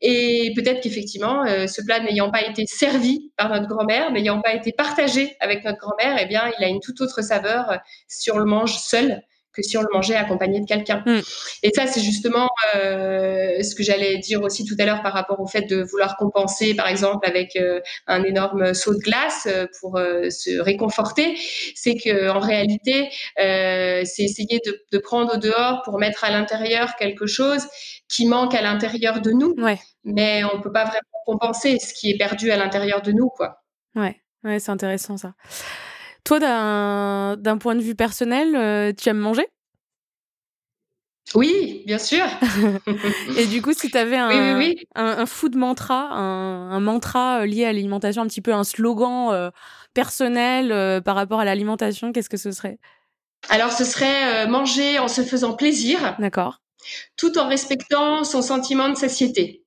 Et 0.00 0.52
peut-être 0.56 0.80
qu'effectivement, 0.80 1.44
ce 1.66 1.82
plat 1.82 2.00
n'ayant 2.00 2.30
pas 2.30 2.42
été 2.42 2.64
servi 2.66 3.32
par 3.36 3.50
notre 3.50 3.66
grand-mère, 3.66 4.10
n'ayant 4.10 4.40
pas 4.40 4.54
été 4.54 4.72
partagé 4.72 5.36
avec 5.40 5.64
notre 5.64 5.78
grand-mère, 5.78 6.16
eh 6.20 6.26
bien, 6.26 6.50
il 6.58 6.64
a 6.64 6.68
une 6.68 6.80
toute 6.80 7.00
autre 7.02 7.22
saveur 7.22 7.78
si 8.06 8.30
on 8.30 8.38
le 8.38 8.46
mange 8.46 8.76
seul 8.78 9.22
que 9.58 9.68
si 9.68 9.76
on 9.76 9.82
le 9.82 9.88
mangeait 9.92 10.14
accompagné 10.14 10.60
de 10.60 10.66
quelqu'un. 10.66 11.02
Mm. 11.04 11.20
Et 11.62 11.70
ça, 11.74 11.86
c'est 11.86 12.00
justement 12.00 12.48
euh, 12.76 13.62
ce 13.62 13.74
que 13.74 13.82
j'allais 13.82 14.18
dire 14.18 14.42
aussi 14.42 14.64
tout 14.64 14.76
à 14.78 14.84
l'heure 14.84 15.02
par 15.02 15.12
rapport 15.12 15.40
au 15.40 15.46
fait 15.46 15.62
de 15.62 15.82
vouloir 15.82 16.16
compenser, 16.16 16.74
par 16.74 16.86
exemple, 16.86 17.26
avec 17.26 17.56
euh, 17.56 17.80
un 18.06 18.22
énorme 18.22 18.72
saut 18.74 18.94
de 18.94 19.00
glace 19.00 19.48
euh, 19.50 19.66
pour 19.80 19.98
se 19.98 20.60
réconforter. 20.60 21.36
C'est 21.74 21.96
que 21.96 22.30
en 22.30 22.38
réalité, 22.38 23.08
c'est 23.36 24.22
essayer 24.22 24.60
de, 24.64 24.80
de, 24.92 24.98
prendre 24.98 25.34
au 25.34 25.38
dehors 25.38 25.82
pour 25.82 25.98
mettre 25.98 26.24
à 26.24 26.30
l'intérieur 26.30 26.94
quelque 26.96 27.26
chose 27.26 27.66
qui 28.08 28.26
manque 28.26 28.54
à 28.54 28.62
l'intérieur 28.62 29.20
de 29.20 29.32
nous. 29.32 29.54
Ouais. 29.58 29.78
Mais 30.04 30.42
on 30.44 30.60
peut 30.60 30.72
pas 30.72 30.84
vraiment 30.84 31.02
compenser 31.26 31.78
ce 31.78 31.92
qui 31.94 32.10
est 32.10 32.16
perdu 32.16 32.50
à 32.50 32.56
l'intérieur 32.56 33.02
de 33.02 33.12
nous, 33.12 33.28
quoi. 33.28 33.62
Ouais, 33.94 34.20
ouais 34.44 34.58
c'est 34.58 34.70
intéressant 34.70 35.16
ça. 35.16 35.34
Toi, 36.28 36.40
d'un 36.40 37.58
point 37.58 37.74
de 37.74 37.80
vue 37.80 37.94
personnel, 37.94 38.54
euh, 38.54 38.92
tu 38.92 39.08
aimes 39.08 39.16
manger? 39.16 39.48
Oui, 41.34 41.84
bien 41.86 41.96
sûr. 41.96 42.22
et 43.38 43.46
du 43.46 43.62
coup, 43.62 43.72
si 43.72 43.90
tu 43.90 43.96
avais 43.96 44.18
un, 44.18 44.60
un, 44.94 45.24
food 45.24 45.56
mantra, 45.56 46.12
un, 46.12 46.80
mantra 46.80 47.40
euh, 47.40 47.46
lié 47.46 47.64
à 47.64 47.72
l'alimentation, 47.72 48.20
un 48.20 48.26
petit 48.26 48.42
peu 48.42 48.52
un 48.52 48.62
slogan 48.62 49.30
euh, 49.32 49.50
personnel 49.94 51.02
par 51.02 51.16
rapport 51.16 51.40
à 51.40 51.46
l'alimentation, 51.46 52.12
qu'est-ce 52.12 52.28
que 52.28 52.36
ce 52.36 52.52
serait? 52.52 52.78
Alors, 53.48 53.72
ce 53.72 53.84
serait 53.84 54.46
manger 54.48 54.98
en 54.98 55.08
se 55.08 55.22
faisant 55.22 55.54
plaisir. 55.54 56.14
D'accord. 56.18 56.60
Tout 57.16 57.38
en 57.38 57.48
respectant 57.48 58.22
son 58.24 58.42
sentiment 58.42 58.90
de 58.90 58.96
satiété. 58.96 59.64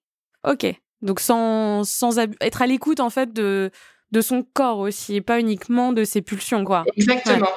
Ok. 0.47 0.67
Donc, 1.01 1.21
sans, 1.21 1.83
sans 1.83 2.19
être 2.19 2.61
à 2.61 2.67
l'écoute, 2.67 2.99
en 2.99 3.09
fait, 3.09 3.33
de, 3.33 3.71
de 4.11 4.21
son 4.21 4.43
corps 4.43 4.79
aussi, 4.79 5.15
et 5.15 5.21
pas 5.21 5.39
uniquement 5.39 5.93
de 5.93 6.03
ses 6.03 6.21
pulsions, 6.21 6.63
quoi. 6.63 6.85
Exactement. 6.95 7.47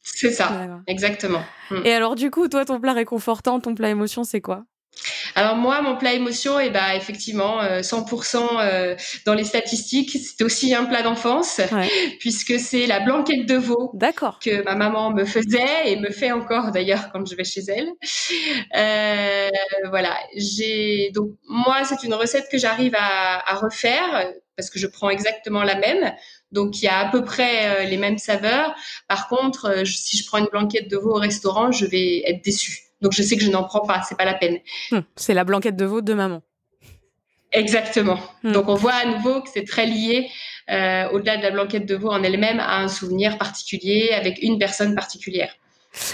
C'est 0.00 0.30
ça, 0.30 0.80
exactement. 0.88 1.42
Hmm. 1.70 1.82
Et 1.84 1.92
alors, 1.92 2.16
du 2.16 2.30
coup, 2.30 2.48
toi, 2.48 2.64
ton 2.64 2.80
plat 2.80 2.92
réconfortant, 2.92 3.60
ton 3.60 3.74
plat 3.74 3.88
émotion, 3.90 4.24
c'est 4.24 4.40
quoi? 4.40 4.64
Alors 5.34 5.56
moi, 5.56 5.82
mon 5.82 5.96
plat 5.96 6.12
émotion, 6.12 6.60
et 6.60 6.66
eh 6.66 6.70
ben 6.70 6.92
effectivement, 6.94 7.62
100% 7.62 8.36
euh, 8.36 8.40
euh, 8.60 8.96
dans 9.26 9.34
les 9.34 9.44
statistiques, 9.44 10.18
c'est 10.22 10.42
aussi 10.42 10.74
un 10.74 10.84
plat 10.84 11.02
d'enfance, 11.02 11.60
puisque 12.20 12.58
c'est 12.58 12.86
la 12.86 13.00
blanquette 13.00 13.46
de 13.46 13.56
veau 13.56 13.92
que 14.40 14.62
ma 14.64 14.74
maman 14.74 15.12
me 15.12 15.24
faisait 15.24 15.90
et 15.90 15.96
me 15.96 16.10
fait 16.10 16.32
encore 16.32 16.72
d'ailleurs 16.72 17.10
quand 17.12 17.26
je 17.26 17.34
vais 17.34 17.44
chez 17.44 17.62
elle. 17.68 17.90
Euh, 18.76 19.48
voilà, 19.90 20.16
j'ai 20.36 21.10
donc 21.14 21.30
moi, 21.48 21.84
c'est 21.84 22.02
une 22.04 22.14
recette 22.14 22.48
que 22.50 22.58
j'arrive 22.58 22.94
à, 22.96 23.50
à 23.50 23.54
refaire 23.56 24.32
parce 24.56 24.70
que 24.70 24.78
je 24.78 24.86
prends 24.86 25.10
exactement 25.10 25.62
la 25.62 25.76
même. 25.76 26.12
Donc, 26.50 26.82
il 26.82 26.84
y 26.84 26.88
a 26.88 26.98
à 26.98 27.10
peu 27.10 27.24
près 27.24 27.66
euh, 27.66 27.84
les 27.84 27.96
mêmes 27.96 28.18
saveurs. 28.18 28.74
Par 29.08 29.28
contre, 29.28 29.66
euh, 29.66 29.84
si 29.84 30.16
je 30.18 30.26
prends 30.26 30.38
une 30.38 30.46
blanquette 30.46 30.88
de 30.88 30.96
veau 30.96 31.16
au 31.16 31.18
restaurant, 31.18 31.72
je 31.72 31.86
vais 31.86 32.22
être 32.28 32.44
déçue. 32.44 32.91
Donc, 33.02 33.12
je 33.12 33.22
sais 33.22 33.36
que 33.36 33.42
je 33.42 33.50
n'en 33.50 33.64
prends 33.64 33.84
pas, 33.86 34.02
c'est 34.08 34.16
pas 34.16 34.24
la 34.24 34.34
peine. 34.34 34.58
Hum, 34.92 35.02
c'est 35.16 35.34
la 35.34 35.44
blanquette 35.44 35.76
de 35.76 35.84
veau 35.84 36.00
de 36.00 36.14
maman. 36.14 36.42
Exactement. 37.52 38.18
Hmm. 38.42 38.52
Donc 38.52 38.68
on 38.68 38.74
voit 38.74 38.94
à 38.94 39.04
nouveau 39.04 39.42
que 39.42 39.48
c'est 39.52 39.64
très 39.64 39.86
lié, 39.86 40.28
euh, 40.70 41.08
au-delà 41.10 41.36
de 41.36 41.42
la 41.42 41.50
blanquette 41.50 41.86
de 41.86 41.94
veau 41.94 42.10
en 42.10 42.22
elle-même, 42.22 42.60
à 42.60 42.78
un 42.78 42.88
souvenir 42.88 43.38
particulier 43.38 44.10
avec 44.12 44.42
une 44.42 44.58
personne 44.58 44.94
particulière. 44.94 45.54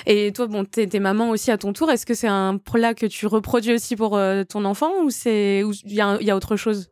Et 0.06 0.32
toi, 0.32 0.48
bon, 0.48 0.64
t'es, 0.64 0.88
maman 0.98 1.30
aussi 1.30 1.52
à 1.52 1.58
ton 1.58 1.72
tour. 1.72 1.90
Est-ce 1.92 2.04
que 2.04 2.14
c'est 2.14 2.26
un 2.26 2.58
plat 2.58 2.94
que 2.94 3.06
tu 3.06 3.26
reproduis 3.26 3.74
aussi 3.74 3.94
pour 3.94 4.16
euh, 4.16 4.42
ton 4.42 4.64
enfant 4.64 4.90
ou 5.04 5.10
c'est 5.10 5.62
il 5.84 5.94
y, 5.94 6.00
a 6.00 6.36
autre 6.36 6.56
chose? 6.56 6.90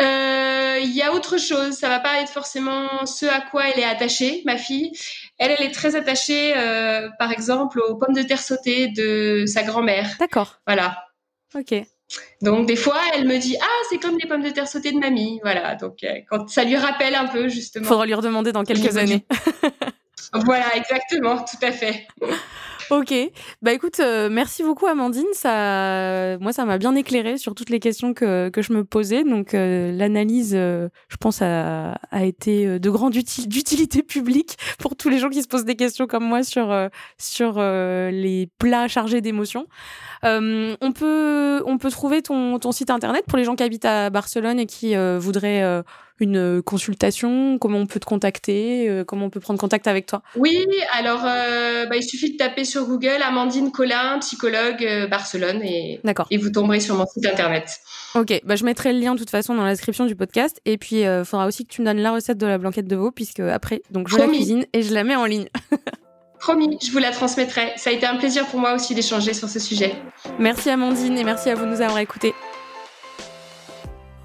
Euh, 0.00 0.23
Il 0.84 0.94
y 0.94 1.02
a 1.02 1.12
autre 1.12 1.38
chose. 1.38 1.72
Ça 1.72 1.88
va 1.88 2.00
pas 2.00 2.20
être 2.20 2.30
forcément 2.30 3.06
ce 3.06 3.26
à 3.26 3.40
quoi 3.40 3.68
elle 3.68 3.80
est 3.80 3.84
attachée, 3.84 4.42
ma 4.44 4.56
fille. 4.56 4.92
Elle, 5.38 5.54
elle 5.58 5.66
est 5.66 5.72
très 5.72 5.96
attachée, 5.96 6.54
par 7.18 7.32
exemple, 7.32 7.80
aux 7.80 7.96
pommes 7.96 8.14
de 8.14 8.22
terre 8.22 8.40
sautées 8.40 8.88
de 8.88 9.44
sa 9.46 9.62
grand-mère. 9.62 10.16
D'accord. 10.18 10.60
Voilà. 10.66 11.04
Ok. 11.54 11.74
Donc 12.42 12.66
des 12.66 12.76
fois, 12.76 12.98
elle 13.14 13.26
me 13.26 13.38
dit 13.38 13.56
ah 13.60 13.82
c'est 13.88 13.98
comme 13.98 14.16
les 14.20 14.28
pommes 14.28 14.42
de 14.42 14.50
terre 14.50 14.68
sautées 14.68 14.92
de 14.92 14.98
mamie, 14.98 15.40
voilà. 15.42 15.74
Donc 15.74 16.04
euh, 16.04 16.20
quand 16.28 16.48
ça 16.48 16.64
lui 16.64 16.76
rappelle 16.76 17.14
un 17.14 17.26
peu 17.26 17.48
justement. 17.48 17.86
Faudra 17.86 18.06
lui 18.06 18.14
redemander 18.14 18.52
dans 18.52 18.64
quelques 18.64 18.96
années. 18.96 19.24
voilà, 20.32 20.76
exactement, 20.76 21.38
tout 21.38 21.64
à 21.64 21.72
fait. 21.72 22.06
Ok, 22.90 23.14
bah 23.62 23.72
écoute, 23.72 24.00
euh, 24.00 24.28
merci 24.30 24.62
beaucoup 24.62 24.86
Amandine. 24.86 25.24
Ça, 25.32 26.36
moi, 26.38 26.52
ça 26.52 26.64
m'a 26.64 26.78
bien 26.78 26.94
éclairé 26.94 27.38
sur 27.38 27.54
toutes 27.54 27.70
les 27.70 27.80
questions 27.80 28.14
que, 28.14 28.48
que 28.50 28.62
je 28.62 28.72
me 28.72 28.84
posais. 28.84 29.24
Donc 29.24 29.54
euh, 29.54 29.92
l'analyse, 29.92 30.52
je 30.52 31.16
pense, 31.20 31.42
a, 31.42 31.92
a 32.10 32.24
été 32.24 32.78
de 32.78 32.90
grande 32.90 33.14
utilité 33.16 34.02
publique 34.02 34.56
pour 34.78 34.96
tous 34.96 35.08
les 35.08 35.18
gens 35.18 35.30
qui 35.30 35.42
se 35.42 35.48
posent 35.48 35.64
des 35.64 35.76
questions 35.76 36.06
comme 36.06 36.24
moi 36.24 36.42
sur 36.42 36.74
sur 37.18 37.60
les 37.60 38.48
plats 38.58 38.88
chargés 38.88 39.20
d'émotions. 39.20 39.66
Euh, 40.24 40.76
on, 40.80 40.92
peut, 40.92 41.62
on 41.66 41.76
peut 41.76 41.90
trouver 41.90 42.22
ton, 42.22 42.58
ton, 42.58 42.72
site 42.72 42.90
internet 42.90 43.24
pour 43.26 43.36
les 43.36 43.44
gens 43.44 43.56
qui 43.56 43.62
habitent 43.62 43.84
à 43.84 44.08
Barcelone 44.10 44.58
et 44.58 44.66
qui 44.66 44.96
euh, 44.96 45.18
voudraient 45.18 45.62
euh, 45.62 45.82
une 46.20 46.62
consultation 46.62 47.58
Comment 47.58 47.78
on 47.78 47.86
peut 47.86 48.00
te 48.00 48.04
contacter 48.04 49.02
Comment 49.06 49.26
on 49.26 49.30
peut 49.30 49.40
prendre 49.40 49.58
contact 49.58 49.86
avec 49.86 50.06
toi? 50.06 50.22
Oui, 50.36 50.66
alors 50.92 51.22
bah, 51.22 51.96
il 51.96 52.02
suffit 52.02 52.32
de 52.32 52.36
taper 52.36 52.64
sur 52.64 52.86
Google 52.86 53.22
Amandine 53.22 53.70
Collin, 53.72 54.18
psychologue 54.20 55.08
Barcelone, 55.10 55.62
et, 55.62 56.00
et 56.30 56.36
vous 56.36 56.50
tomberez 56.50 56.80
sur 56.80 56.94
mon 56.94 57.06
site 57.06 57.26
internet. 57.26 57.80
Ok, 58.14 58.40
bah, 58.44 58.56
je 58.56 58.64
mettrai 58.64 58.92
le 58.92 59.00
lien 59.00 59.14
de 59.14 59.18
toute 59.18 59.30
façon 59.30 59.54
dans 59.54 59.64
la 59.64 59.72
description 59.72 60.06
du 60.06 60.16
podcast. 60.16 60.60
Et 60.64 60.78
puis, 60.78 61.00
il 61.00 61.22
faudra 61.24 61.46
aussi 61.46 61.64
que 61.64 61.72
tu 61.72 61.80
me 61.80 61.86
donnes 61.86 62.00
la 62.00 62.12
recette 62.12 62.38
de 62.38 62.46
la 62.46 62.58
blanquette 62.58 62.86
de 62.86 62.96
veau, 62.96 63.10
puisque 63.10 63.40
après, 63.40 63.82
donc 63.90 64.08
je 64.08 64.16
la 64.16 64.26
cuisine 64.26 64.64
et 64.72 64.82
je 64.82 64.94
la 64.94 65.04
mets 65.04 65.16
en 65.16 65.24
ligne. 65.24 65.48
Promis, 66.44 66.76
je 66.82 66.90
vous 66.92 66.98
la 66.98 67.10
transmettrai. 67.10 67.72
Ça 67.76 67.88
a 67.88 67.92
été 67.94 68.04
un 68.04 68.16
plaisir 68.16 68.44
pour 68.46 68.60
moi 68.60 68.74
aussi 68.74 68.94
d'échanger 68.94 69.32
sur 69.32 69.48
ce 69.48 69.58
sujet. 69.58 69.94
Merci 70.38 70.68
Amandine 70.68 71.16
et 71.16 71.24
merci 71.24 71.48
à 71.48 71.54
vous 71.54 71.64
de 71.64 71.70
nous 71.70 71.80
avoir 71.80 72.00
écoutés. 72.00 72.34